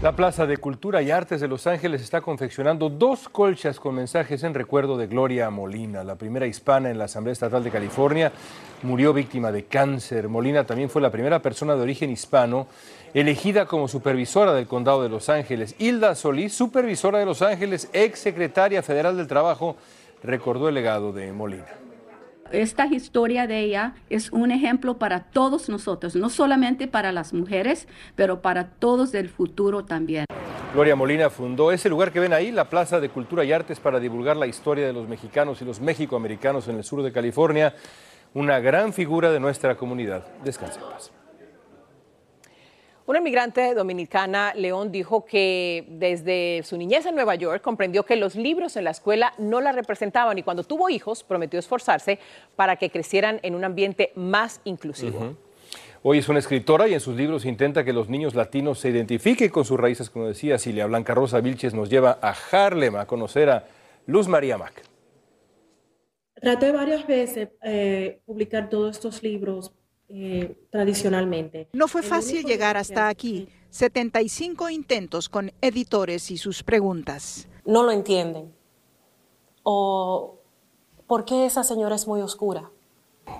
La 0.00 0.14
Plaza 0.14 0.46
de 0.46 0.58
Cultura 0.58 1.02
y 1.02 1.10
Artes 1.10 1.40
de 1.40 1.48
Los 1.48 1.66
Ángeles 1.66 2.02
está 2.02 2.20
confeccionando 2.20 2.88
dos 2.88 3.28
colchas 3.28 3.80
con 3.80 3.96
mensajes 3.96 4.44
en 4.44 4.54
recuerdo 4.54 4.96
de 4.96 5.08
Gloria 5.08 5.50
Molina, 5.50 6.04
la 6.04 6.14
primera 6.14 6.46
hispana 6.46 6.88
en 6.88 6.98
la 6.98 7.06
Asamblea 7.06 7.32
Estatal 7.32 7.64
de 7.64 7.72
California. 7.72 8.30
Murió 8.84 9.12
víctima 9.12 9.50
de 9.50 9.64
cáncer. 9.64 10.28
Molina 10.28 10.62
también 10.62 10.88
fue 10.88 11.02
la 11.02 11.10
primera 11.10 11.42
persona 11.42 11.74
de 11.74 11.82
origen 11.82 12.12
hispano 12.12 12.68
elegida 13.12 13.66
como 13.66 13.88
supervisora 13.88 14.54
del 14.54 14.68
Condado 14.68 15.02
de 15.02 15.08
Los 15.08 15.28
Ángeles. 15.28 15.74
Hilda 15.80 16.14
Solís, 16.14 16.54
supervisora 16.54 17.18
de 17.18 17.26
Los 17.26 17.42
Ángeles, 17.42 17.90
ex 17.92 18.20
secretaria 18.20 18.84
federal 18.84 19.16
del 19.16 19.26
Trabajo, 19.26 19.74
recordó 20.22 20.68
el 20.68 20.76
legado 20.76 21.12
de 21.12 21.32
Molina 21.32 21.87
esta 22.52 22.86
historia 22.86 23.46
de 23.46 23.60
ella 23.60 23.94
es 24.10 24.30
un 24.32 24.50
ejemplo 24.50 24.98
para 24.98 25.24
todos 25.24 25.68
nosotros, 25.68 26.16
no 26.16 26.30
solamente 26.30 26.88
para 26.88 27.12
las 27.12 27.32
mujeres, 27.32 27.88
pero 28.16 28.42
para 28.42 28.68
todos 28.68 29.12
del 29.12 29.28
futuro 29.28 29.84
también. 29.84 30.24
Gloria 30.74 30.96
Molina 30.96 31.30
fundó 31.30 31.72
ese 31.72 31.88
lugar 31.88 32.12
que 32.12 32.20
ven 32.20 32.32
ahí, 32.32 32.52
la 32.52 32.68
Plaza 32.68 33.00
de 33.00 33.08
Cultura 33.08 33.44
y 33.44 33.52
Artes, 33.52 33.80
para 33.80 34.00
divulgar 34.00 34.36
la 34.36 34.46
historia 34.46 34.86
de 34.86 34.92
los 34.92 35.08
mexicanos 35.08 35.62
y 35.62 35.64
los 35.64 35.80
mexicoamericanos 35.80 36.68
en 36.68 36.76
el 36.76 36.84
sur 36.84 37.02
de 37.02 37.10
California, 37.10 37.74
una 38.34 38.60
gran 38.60 38.92
figura 38.92 39.30
de 39.32 39.40
nuestra 39.40 39.76
comunidad. 39.76 40.26
Descanse 40.44 40.78
en 40.80 40.86
paz. 40.90 41.17
Una 43.08 43.20
inmigrante 43.20 43.72
dominicana, 43.72 44.52
León, 44.54 44.92
dijo 44.92 45.24
que 45.24 45.86
desde 45.88 46.60
su 46.62 46.76
niñez 46.76 47.06
en 47.06 47.14
Nueva 47.14 47.36
York 47.36 47.62
comprendió 47.62 48.04
que 48.04 48.16
los 48.16 48.34
libros 48.34 48.76
en 48.76 48.84
la 48.84 48.90
escuela 48.90 49.32
no 49.38 49.62
la 49.62 49.72
representaban 49.72 50.36
y 50.36 50.42
cuando 50.42 50.62
tuvo 50.62 50.90
hijos 50.90 51.24
prometió 51.24 51.58
esforzarse 51.58 52.18
para 52.54 52.76
que 52.76 52.90
crecieran 52.90 53.40
en 53.42 53.54
un 53.54 53.64
ambiente 53.64 54.12
más 54.14 54.60
inclusivo. 54.64 55.38
Hoy 56.02 56.18
es 56.18 56.28
una 56.28 56.38
escritora 56.38 56.86
y 56.86 56.92
en 56.92 57.00
sus 57.00 57.16
libros 57.16 57.46
intenta 57.46 57.82
que 57.82 57.94
los 57.94 58.10
niños 58.10 58.34
latinos 58.34 58.78
se 58.78 58.90
identifiquen 58.90 59.48
con 59.48 59.64
sus 59.64 59.80
raíces, 59.80 60.10
como 60.10 60.26
decía 60.26 60.58
Silvia 60.58 60.84
Blanca 60.84 61.14
Rosa 61.14 61.40
Vilches 61.40 61.72
nos 61.72 61.88
lleva 61.88 62.18
a 62.20 62.34
Harlem 62.52 62.96
a 62.96 63.06
conocer 63.06 63.48
a 63.48 63.64
Luz 64.04 64.28
María 64.28 64.58
Mac. 64.58 64.82
Traté 66.34 66.72
varias 66.72 67.06
veces 67.06 67.48
eh, 67.62 68.20
publicar 68.26 68.68
todos 68.68 68.96
estos 68.96 69.22
libros 69.22 69.72
eh, 70.08 70.56
tradicionalmente. 70.70 71.68
No 71.72 71.88
fue 71.88 72.02
fácil 72.02 72.44
llegar 72.44 72.76
hasta 72.76 73.08
aquí. 73.08 73.48
75 73.70 74.70
intentos 74.70 75.28
con 75.28 75.52
editores 75.60 76.30
y 76.30 76.38
sus 76.38 76.62
preguntas. 76.62 77.48
No 77.64 77.82
lo 77.82 77.92
entienden. 77.92 78.54
¿O 79.62 80.38
por 81.06 81.24
qué 81.24 81.46
esa 81.46 81.62
señora 81.62 81.96
es 81.96 82.06
muy 82.06 82.22
oscura? 82.22 82.70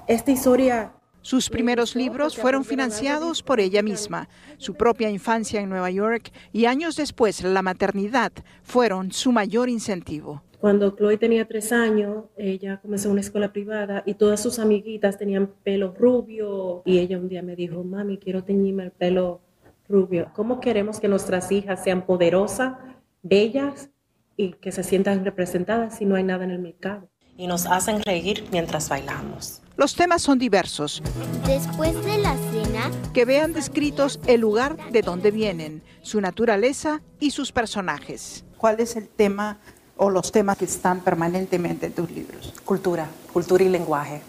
Esta 0.07 0.31
historia 0.31 0.93
sus 1.23 1.51
primeros 1.51 1.97
libros 1.97 2.37
fueron 2.37 2.65
financiados 2.65 3.43
por 3.43 3.61
ella 3.61 3.83
misma. 3.83 4.29
Su 4.57 4.75
propia 4.75 5.11
infancia 5.11 5.61
en 5.61 5.69
Nueva 5.69 5.91
York 5.91 6.33
y 6.53 6.67
años 6.67 6.97
después 6.97 7.43
la 7.43 7.61
maternidad 7.61 8.33
fueron 8.63 9.13
su 9.13 9.33
mayor 9.33 9.69
incentivo. 9.69 10.43
Cuando 10.61 10.91
Chloe 10.97 11.19
tenía 11.19 11.47
tres 11.47 11.71
años, 11.71 12.25
ella 12.37 12.81
comenzó 12.83 13.11
una 13.11 13.21
escuela 13.21 13.53
privada 13.53 14.03
y 14.05 14.15
todas 14.15 14.43
sus 14.43 14.59
amiguitas 14.59 15.17
tenían 15.17 15.53
pelo 15.63 15.95
rubio 15.97 16.83
y 16.85 16.99
ella 16.99 17.17
un 17.17 17.29
día 17.29 17.43
me 17.43 17.55
dijo, 17.55 17.85
mami, 17.85 18.19
quiero 18.19 18.43
teñirme 18.43 18.83
el 18.85 18.91
pelo 18.91 19.41
rubio. 19.89 20.33
¿Cómo 20.35 20.59
queremos 20.59 20.99
que 20.99 21.07
nuestras 21.07 21.53
hijas 21.53 21.85
sean 21.85 22.05
poderosas, 22.07 22.75
bellas 23.23 23.91
y 24.37 24.55
que 24.55 24.73
se 24.73 24.83
sientan 24.83 25.25
representadas 25.25 25.97
si 25.97 26.05
no 26.05 26.17
hay 26.17 26.25
nada 26.25 26.43
en 26.43 26.51
el 26.51 26.59
mercado? 26.59 27.09
Y 27.37 27.47
nos 27.47 27.67
hacen 27.67 28.03
reír 28.03 28.45
mientras 28.51 28.89
bailamos. 28.89 29.63
Los 29.77 29.95
temas 29.95 30.23
son 30.23 30.41
diversos. 30.41 31.01
Después 31.47 31.95
de 32.05 32.19
la 32.19 32.37
cena, 32.51 32.91
que 33.15 33.25
vean 33.25 33.53
descritos 33.53 34.19
el 34.27 34.41
lugar 34.41 34.77
de 34.91 35.03
donde 35.03 35.31
vienen, 35.31 35.83
su 36.03 36.21
naturaleza 36.21 37.01
y 37.21 37.31
sus 37.31 37.53
personajes. 37.53 38.45
¿Cuál 38.57 38.81
es 38.81 38.97
el 38.97 39.09
tema 39.09 39.61
o 39.99 40.09
los 40.11 40.33
temas 40.33 40.57
que 40.57 40.65
están 40.65 41.01
permanentemente 41.01 41.87
en 41.87 41.93
tus 41.93 42.11
libros? 42.11 42.55
Cultura, 42.65 43.07
cultura 43.33 43.63
y 43.63 43.69
lenguaje. 43.69 44.23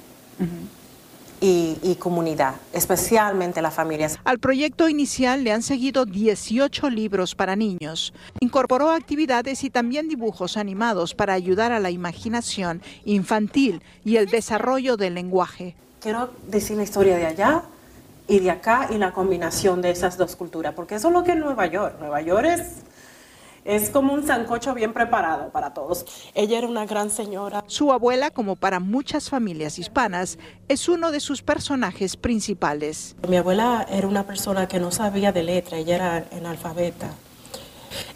y, 1.41 1.95
comunidad, 1.99 2.55
especialmente 2.73 3.61
las 3.61 3.73
familias. 3.73 4.17
Al 4.25 4.39
proyecto 4.39 4.89
inicial 4.89 5.43
le 5.43 5.53
han 5.53 5.61
seguido 5.61 6.05
18 6.05 6.89
libros 6.89 7.33
para 7.33 7.55
niños. 7.55 8.13
Incorporó 8.41 8.89
actividades 8.89 9.63
y 9.63 9.69
también 9.69 10.09
dibujos 10.09 10.57
animados 10.57 11.15
para 11.15 11.33
ayudar 11.33 11.71
a 11.71 11.79
la 11.79 11.91
imaginación 11.91 12.81
infantil 13.05 13.81
y 14.03 14.17
el 14.17 14.27
desarrollo 14.27 14.97
del 14.97 15.13
lenguaje. 15.13 15.75
Quiero 16.01 16.29
decir 16.47 16.75
la 16.75 16.83
historia 16.83 17.15
de 17.15 17.27
allá 17.27 17.63
y 18.27 18.39
de 18.39 18.51
acá 18.51 18.87
y 18.91 18.97
la 18.97 19.11
combinación 19.11 19.81
de 19.81 19.91
esas 19.91 20.17
dos 20.17 20.35
culturas, 20.35 20.73
porque 20.73 20.95
eso 20.95 21.07
es 21.07 21.13
lo 21.13 21.23
que 21.23 21.31
es 21.31 21.37
Nueva 21.37 21.65
York. 21.67 21.95
Nueva 21.99 22.21
York 22.21 22.45
es 22.45 22.83
Es 23.65 23.89
como 23.89 24.13
un 24.13 24.25
sancocho 24.25 24.73
bien 24.73 24.93
preparado 24.93 25.49
para 25.51 25.73
todos. 25.73 26.05
Ella 26.33 26.57
era 26.57 26.67
una 26.67 26.85
gran 26.85 27.09
señora. 27.09 27.63
Su 27.67 27.91
abuela, 27.91 28.31
como 28.31 28.55
para 28.55 28.79
muchas 28.79 29.29
familias 29.29 29.79
hispanas, 29.79 30.37
es 30.67 30.89
uno 30.89 31.11
de 31.11 31.19
sus 31.19 31.41
personajes 31.41 32.17
principales. 32.17 33.15
Mi 33.27 33.37
abuela 33.37 33.85
era 33.89 34.07
una 34.07 34.25
persona 34.25 34.67
que 34.67 34.79
no 34.79 34.91
sabía 34.91 35.31
de 35.31 35.43
letra, 35.43 35.77
ella 35.77 35.95
era 35.95 36.25
analfabeta. 36.31 37.09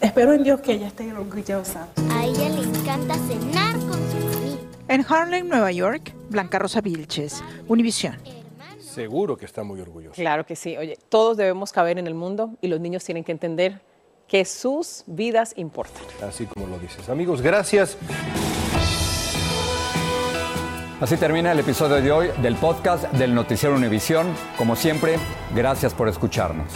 Espero 0.00 0.32
en 0.32 0.44
Dios 0.44 0.60
que 0.60 0.72
ella 0.72 0.86
esté 0.86 1.12
orgullosa. 1.12 1.88
A 2.10 2.24
ella 2.24 2.48
le 2.48 2.62
encanta 2.62 3.14
cenar 3.14 3.74
con 3.80 3.92
su 3.92 4.28
familia. 4.32 4.58
En 4.88 5.04
Harlem, 5.08 5.48
Nueva 5.48 5.72
York, 5.72 6.14
Blanca 6.30 6.58
Rosa 6.58 6.80
Vilches, 6.80 7.42
Univisión. 7.68 8.16
Seguro 8.78 9.36
que 9.36 9.44
está 9.44 9.64
muy 9.64 9.80
orgulloso. 9.80 10.14
Claro 10.14 10.46
que 10.46 10.54
sí. 10.54 10.76
Oye, 10.76 10.96
todos 11.08 11.36
debemos 11.36 11.72
caber 11.72 11.98
en 11.98 12.06
el 12.06 12.14
mundo 12.14 12.50
y 12.60 12.68
los 12.68 12.80
niños 12.80 13.02
tienen 13.02 13.24
que 13.24 13.32
entender 13.32 13.82
que 14.28 14.44
sus 14.44 15.04
vidas 15.06 15.54
importan. 15.56 16.02
Así 16.26 16.46
como 16.46 16.66
lo 16.66 16.78
dices. 16.78 17.08
Amigos, 17.08 17.40
gracias. 17.40 17.96
Así 21.00 21.16
termina 21.16 21.52
el 21.52 21.58
episodio 21.58 21.96
de 21.96 22.12
hoy 22.12 22.30
del 22.40 22.56
podcast 22.56 23.04
del 23.12 23.34
Noticiero 23.34 23.74
Univisión. 23.74 24.26
Como 24.56 24.76
siempre, 24.76 25.18
gracias 25.54 25.92
por 25.92 26.08
escucharnos. 26.08 26.72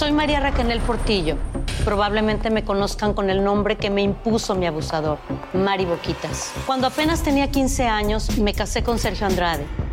Soy 0.00 0.12
María 0.12 0.40
Raquel 0.40 0.80
Portillo. 0.80 1.36
Probablemente 1.84 2.48
me 2.48 2.64
conozcan 2.64 3.12
con 3.12 3.28
el 3.28 3.42
nombre 3.42 3.76
que 3.76 3.90
me 3.90 4.02
impuso 4.02 4.54
mi 4.54 4.66
abusador, 4.66 5.18
Mari 5.52 5.84
Boquitas. 5.84 6.52
Cuando 6.66 6.86
apenas 6.86 7.22
tenía 7.22 7.50
15 7.50 7.86
años, 7.86 8.38
me 8.38 8.54
casé 8.54 8.82
con 8.82 8.98
Sergio 8.98 9.26
Andrade, 9.26 9.66